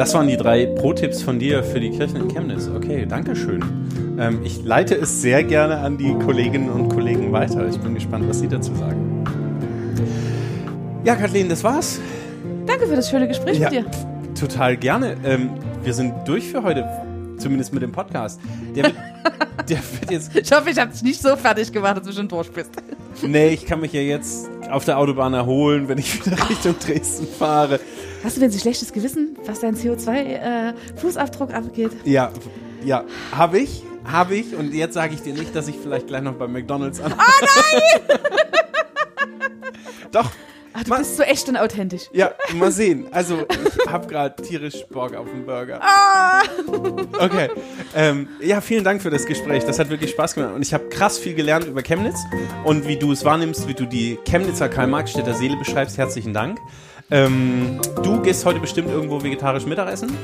[0.00, 2.70] Das waren die drei Pro-Tipps von dir für die Kirchen in Chemnitz.
[2.74, 3.62] Okay, danke schön.
[4.18, 7.68] Ähm, ich leite es sehr gerne an die Kolleginnen und Kollegen weiter.
[7.68, 9.26] Ich bin gespannt, was sie dazu sagen.
[11.04, 12.00] Ja, Kathleen, das war's.
[12.64, 13.68] Danke für das schöne Gespräch Ja.
[13.68, 13.90] mit dir.
[14.34, 15.18] Total gerne.
[15.22, 15.50] Ähm,
[15.84, 16.88] wir sind durch für heute,
[17.36, 18.40] zumindest mit dem Podcast.
[18.74, 18.94] Der wird,
[19.68, 22.26] der wird jetzt Ich hoffe, ich habe dich nicht so fertig gemacht, dass du schon
[22.26, 22.70] durch bist.
[23.20, 27.26] Nee, ich kann mich ja jetzt auf der Autobahn erholen, wenn ich wieder Richtung Dresden
[27.26, 27.80] fahre.
[28.22, 31.92] Hast du denn ein schlechtes Gewissen, was dein CO2-Fußabdruck abgeht?
[32.04, 32.30] Ja,
[32.84, 34.54] ja, habe ich, habe ich.
[34.54, 37.14] Und jetzt sage ich dir nicht, dass ich vielleicht gleich noch bei McDonalds an.
[37.16, 38.18] Oh nein!
[40.12, 40.30] Doch.
[40.72, 42.02] Ach, du Ma- bist so echt und authentisch.
[42.12, 43.06] Ja, mal sehen.
[43.10, 45.80] Also, ich habe gerade tierisch Bock auf einen Burger.
[45.82, 46.42] Ah!
[47.18, 47.48] Okay.
[47.94, 49.64] Ähm, ja, vielen Dank für das Gespräch.
[49.64, 50.54] Das hat wirklich Spaß gemacht.
[50.54, 52.18] Und ich habe krass viel gelernt über Chemnitz
[52.64, 55.98] und wie du es wahrnimmst, wie du die Chemnitzer Karl-Marx-Städter Seele beschreibst.
[55.98, 56.58] Herzlichen Dank.
[57.10, 60.16] Ähm, du gehst heute bestimmt irgendwo vegetarisch Mittagessen.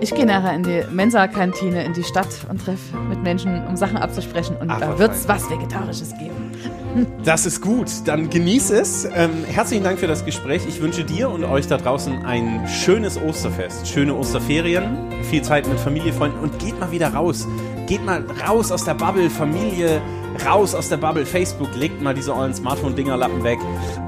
[0.00, 3.96] Ich gehe nachher in die Mensa-Kantine in die Stadt und treffe mit Menschen, um Sachen
[3.96, 4.56] abzusprechen.
[4.56, 6.50] Und Ach, da wird es was Vegetarisches geben.
[7.24, 7.88] Das ist gut.
[8.04, 9.06] Dann genieß es.
[9.14, 10.62] Ähm, herzlichen Dank für das Gespräch.
[10.68, 15.80] Ich wünsche dir und euch da draußen ein schönes Osterfest, schöne Osterferien, viel Zeit mit
[15.80, 17.48] Familie, Freunden und geht mal wieder raus.
[17.86, 20.02] Geht mal raus aus der Bubble, Familie,
[20.46, 23.58] raus aus der Bubble, Facebook, legt mal diese ollen Smartphone-Dingerlappen weg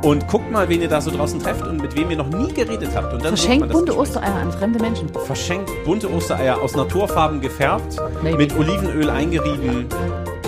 [0.03, 2.53] und guckt mal, wen ihr da so draußen trefft und mit wem ihr noch nie
[2.53, 3.13] geredet habt.
[3.13, 3.99] Und dann Verschenkt bunte Gespräch.
[3.99, 5.09] Ostereier an fremde Menschen.
[5.27, 8.39] Verschenkt bunte Ostereier aus Naturfarben gefärbt, Maybe.
[8.39, 9.87] mit Olivenöl eingerieben,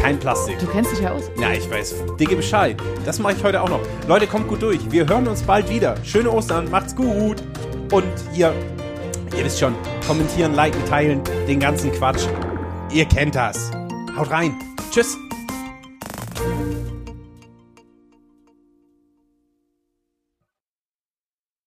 [0.00, 0.58] kein Plastik.
[0.58, 1.30] Du kennst dich ja aus.
[1.40, 1.94] Ja, ich weiß.
[2.18, 2.76] Dicke Bescheid.
[3.04, 3.80] Das mache ich heute auch noch.
[4.06, 4.80] Leute, kommt gut durch.
[4.90, 5.96] Wir hören uns bald wieder.
[6.04, 6.70] Schöne Ostern.
[6.70, 7.42] Macht's gut.
[7.92, 8.04] Und
[8.34, 8.52] ihr,
[9.36, 9.74] ihr wisst schon,
[10.06, 12.26] kommentieren, liken, teilen, den ganzen Quatsch.
[12.92, 13.70] Ihr kennt das.
[14.16, 14.54] Haut rein.
[14.92, 15.16] Tschüss.